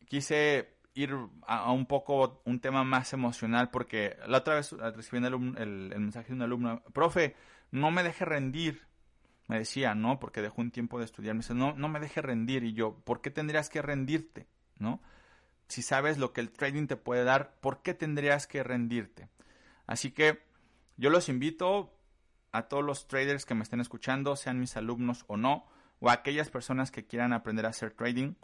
quise 0.08 0.76
ir 0.94 1.16
a, 1.48 1.72
un 1.72 1.88
poco 1.88 2.42
un 2.46 2.60
tema 2.60 2.84
más 2.84 3.14
emocional 3.14 3.72
porque 3.72 4.18
la 4.28 4.40
otra 4.40 4.56
vez 4.56 4.72
recibí 4.72 5.26
el, 5.26 5.90
mensaje 5.98 6.28
de 6.28 6.34
un 6.36 6.42
alumno, 6.44 6.84
profe, 6.94 7.36
no 7.72 7.90
me 7.90 8.04
deje 8.04 8.26
rendir, 8.26 8.86
me 9.48 9.58
decía, 9.58 9.96
¿no? 9.96 10.20
Porque 10.20 10.44
dejó 10.44 10.62
un 10.62 10.70
tiempo 10.70 11.00
de 11.00 11.06
estudiar, 11.06 11.34
me 11.34 11.40
dice, 11.40 11.56
no, 11.56 11.74
no 11.74 11.90
me 11.90 12.00
deje 12.00 12.22
rendir 12.22 12.64
y 12.64 12.74
yo, 12.74 13.00
¿por 13.04 13.22
qué 13.22 13.32
tendrías 13.32 13.70
que 13.70 13.82
rendirte? 13.82 14.48
¿No? 14.78 15.02
Si 15.68 15.82
sabes 15.82 16.20
lo 16.20 16.34
que 16.34 16.42
el 16.42 16.52
trading 16.52 16.86
te 16.86 16.98
puede 16.98 17.24
dar, 17.24 17.56
¿por 17.62 17.82
qué 17.82 17.96
tendrías 17.96 18.46
que 18.46 18.62
rendirte? 18.62 19.30
Así 19.88 20.12
que 20.12 20.53
yo 20.98 21.10
los 21.10 21.30
invito 21.30 21.94
a 22.52 22.64
todos 22.64 22.84
los 22.84 23.08
traders 23.08 23.46
que 23.46 23.56
me 23.56 23.64
estén 23.64 23.80
escuchando, 23.80 24.36
sean 24.36 24.60
mis 24.60 24.78
alumnos 24.78 25.26
o 25.28 25.38
no, 25.38 25.68
o 26.00 26.10
a 26.10 26.14
aquellas 26.14 26.50
personas 26.50 26.92
que 26.92 27.06
quieran 27.06 27.34
aprender 27.34 27.66
a 27.66 27.70
hacer 27.70 27.92
trading, 27.92 28.36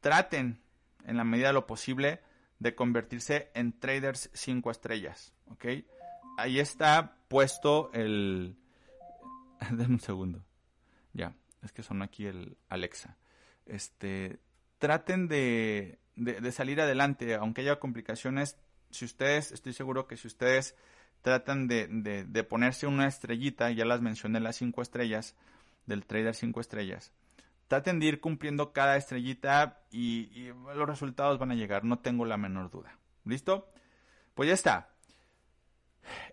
traten 0.00 0.60
en 1.04 1.16
la 1.16 1.24
medida 1.24 1.48
de 1.48 1.54
lo 1.54 1.66
posible 1.66 2.20
de 2.58 2.74
convertirse 2.74 3.50
en 3.54 3.78
traders 3.78 4.30
5 4.32 4.70
estrellas. 4.70 5.32
¿Ok? 5.46 5.66
Ahí 6.36 6.58
está 6.58 7.16
puesto 7.28 7.90
el... 7.92 8.56
Denme 9.70 9.94
un 9.94 10.00
segundo. 10.00 10.44
Ya, 11.12 11.34
es 11.62 11.72
que 11.72 11.82
son 11.82 12.02
aquí 12.02 12.26
el 12.26 12.56
Alexa. 12.68 13.16
Este, 13.66 14.38
traten 14.78 15.28
de, 15.28 15.98
de, 16.16 16.52
salir 16.52 16.80
adelante, 16.80 17.34
aunque 17.34 17.62
haya 17.62 17.80
complicaciones. 17.80 18.58
Si 18.90 19.04
ustedes, 19.04 19.52
estoy 19.52 19.72
seguro 19.72 20.06
que 20.06 20.16
si 20.16 20.26
ustedes 20.28 20.76
tratan 21.24 21.68
de, 21.68 21.88
de, 21.88 22.44
ponerse 22.44 22.86
una 22.86 23.08
estrellita, 23.08 23.70
ya 23.70 23.86
las 23.86 24.02
mencioné 24.02 24.40
las 24.40 24.56
5 24.56 24.82
estrellas, 24.82 25.34
del 25.86 26.04
trader 26.04 26.34
5 26.34 26.60
estrellas, 26.60 27.14
traten 27.66 27.98
de 27.98 28.04
ir 28.04 28.20
cumpliendo 28.20 28.74
cada 28.74 28.98
estrellita 28.98 29.80
y, 29.90 30.50
los 30.76 30.86
resultados 30.86 31.38
van 31.38 31.50
a 31.50 31.54
llegar, 31.54 31.82
no 31.82 31.98
tengo 31.98 32.26
la 32.26 32.36
menor 32.36 32.70
duda. 32.70 32.98
¿Listo? 33.24 33.72
Pues 34.34 34.48
ya 34.48 34.52
está. 34.52 34.90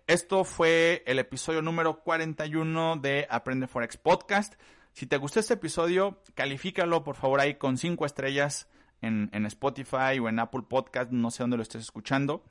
Esto 0.06 0.44
fue 0.44 1.02
el 1.06 1.18
episodio 1.18 1.62
número 1.62 2.02
41 2.02 2.98
de 2.98 3.26
Aprende 3.30 3.68
Forex 3.68 3.96
Podcast. 3.96 4.60
Si 4.92 5.06
te 5.06 5.16
gustó 5.16 5.40
este 5.40 5.54
episodio, 5.54 6.20
califícalo 6.34 7.02
por 7.02 7.16
favor 7.16 7.40
ahí 7.40 7.54
con 7.54 7.78
5 7.78 8.04
estrellas 8.04 8.68
en, 9.00 9.30
en, 9.32 9.46
Spotify 9.46 10.18
o 10.20 10.28
en 10.28 10.38
Apple 10.38 10.64
Podcast, 10.68 11.12
no 11.12 11.30
sé 11.30 11.44
dónde 11.44 11.56
lo 11.56 11.62
estés 11.62 11.80
escuchando. 11.80 12.44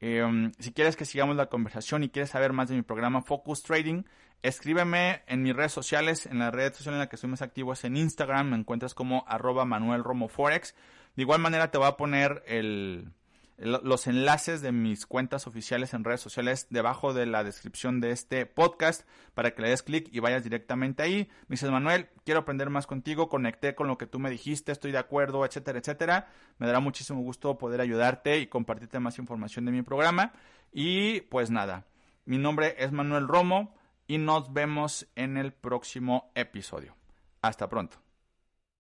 Em, 0.00 0.52
si 0.58 0.72
quieres 0.72 0.96
que 0.96 1.04
sigamos 1.04 1.36
la 1.36 1.46
conversación 1.46 2.02
y 2.02 2.08
quieres 2.08 2.30
saber 2.30 2.52
más 2.52 2.68
de 2.68 2.76
mi 2.76 2.82
programa 2.82 3.22
Focus 3.22 3.62
Trading, 3.62 4.04
escríbeme 4.42 5.22
en 5.26 5.42
mis 5.42 5.54
redes 5.54 5.72
sociales, 5.72 6.26
en 6.26 6.38
la 6.38 6.50
red 6.50 6.72
social 6.72 6.94
en 6.94 7.00
la 7.00 7.08
que 7.08 7.16
estoy 7.16 7.30
más 7.30 7.42
activo 7.42 7.72
es 7.72 7.84
en 7.84 7.96
Instagram, 7.96 8.50
me 8.50 8.56
encuentras 8.56 8.94
como 8.94 9.24
arroba 9.28 9.64
Manuel 9.64 10.02
Romo 10.02 10.28
Forex. 10.28 10.74
De 11.16 11.22
igual 11.22 11.40
manera 11.40 11.70
te 11.70 11.78
voy 11.78 11.88
a 11.88 11.96
poner 11.96 12.42
el, 12.46 13.12
los 13.60 14.06
enlaces 14.06 14.62
de 14.62 14.72
mis 14.72 15.06
cuentas 15.06 15.46
oficiales 15.46 15.92
en 15.92 16.04
redes 16.04 16.20
sociales 16.20 16.66
debajo 16.70 17.12
de 17.12 17.26
la 17.26 17.44
descripción 17.44 18.00
de 18.00 18.10
este 18.10 18.46
podcast 18.46 19.06
para 19.34 19.54
que 19.54 19.62
le 19.62 19.68
des 19.68 19.82
clic 19.82 20.08
y 20.10 20.20
vayas 20.20 20.44
directamente 20.44 21.02
ahí. 21.02 21.28
Me 21.48 21.54
dices, 21.54 21.70
Manuel, 21.70 22.08
quiero 22.24 22.40
aprender 22.40 22.70
más 22.70 22.86
contigo, 22.86 23.28
conecté 23.28 23.74
con 23.74 23.86
lo 23.86 23.98
que 23.98 24.06
tú 24.06 24.18
me 24.18 24.30
dijiste, 24.30 24.72
estoy 24.72 24.92
de 24.92 24.98
acuerdo, 24.98 25.44
etcétera, 25.44 25.78
etcétera. 25.78 26.28
Me 26.58 26.66
dará 26.66 26.80
muchísimo 26.80 27.20
gusto 27.20 27.58
poder 27.58 27.80
ayudarte 27.80 28.38
y 28.38 28.46
compartirte 28.46 28.98
más 28.98 29.18
información 29.18 29.66
de 29.66 29.72
mi 29.72 29.82
programa. 29.82 30.32
Y 30.72 31.20
pues 31.22 31.50
nada, 31.50 31.86
mi 32.24 32.38
nombre 32.38 32.76
es 32.78 32.92
Manuel 32.92 33.28
Romo 33.28 33.74
y 34.06 34.18
nos 34.18 34.52
vemos 34.52 35.06
en 35.16 35.36
el 35.36 35.52
próximo 35.52 36.32
episodio. 36.34 36.96
Hasta 37.42 37.68
pronto. 37.68 38.09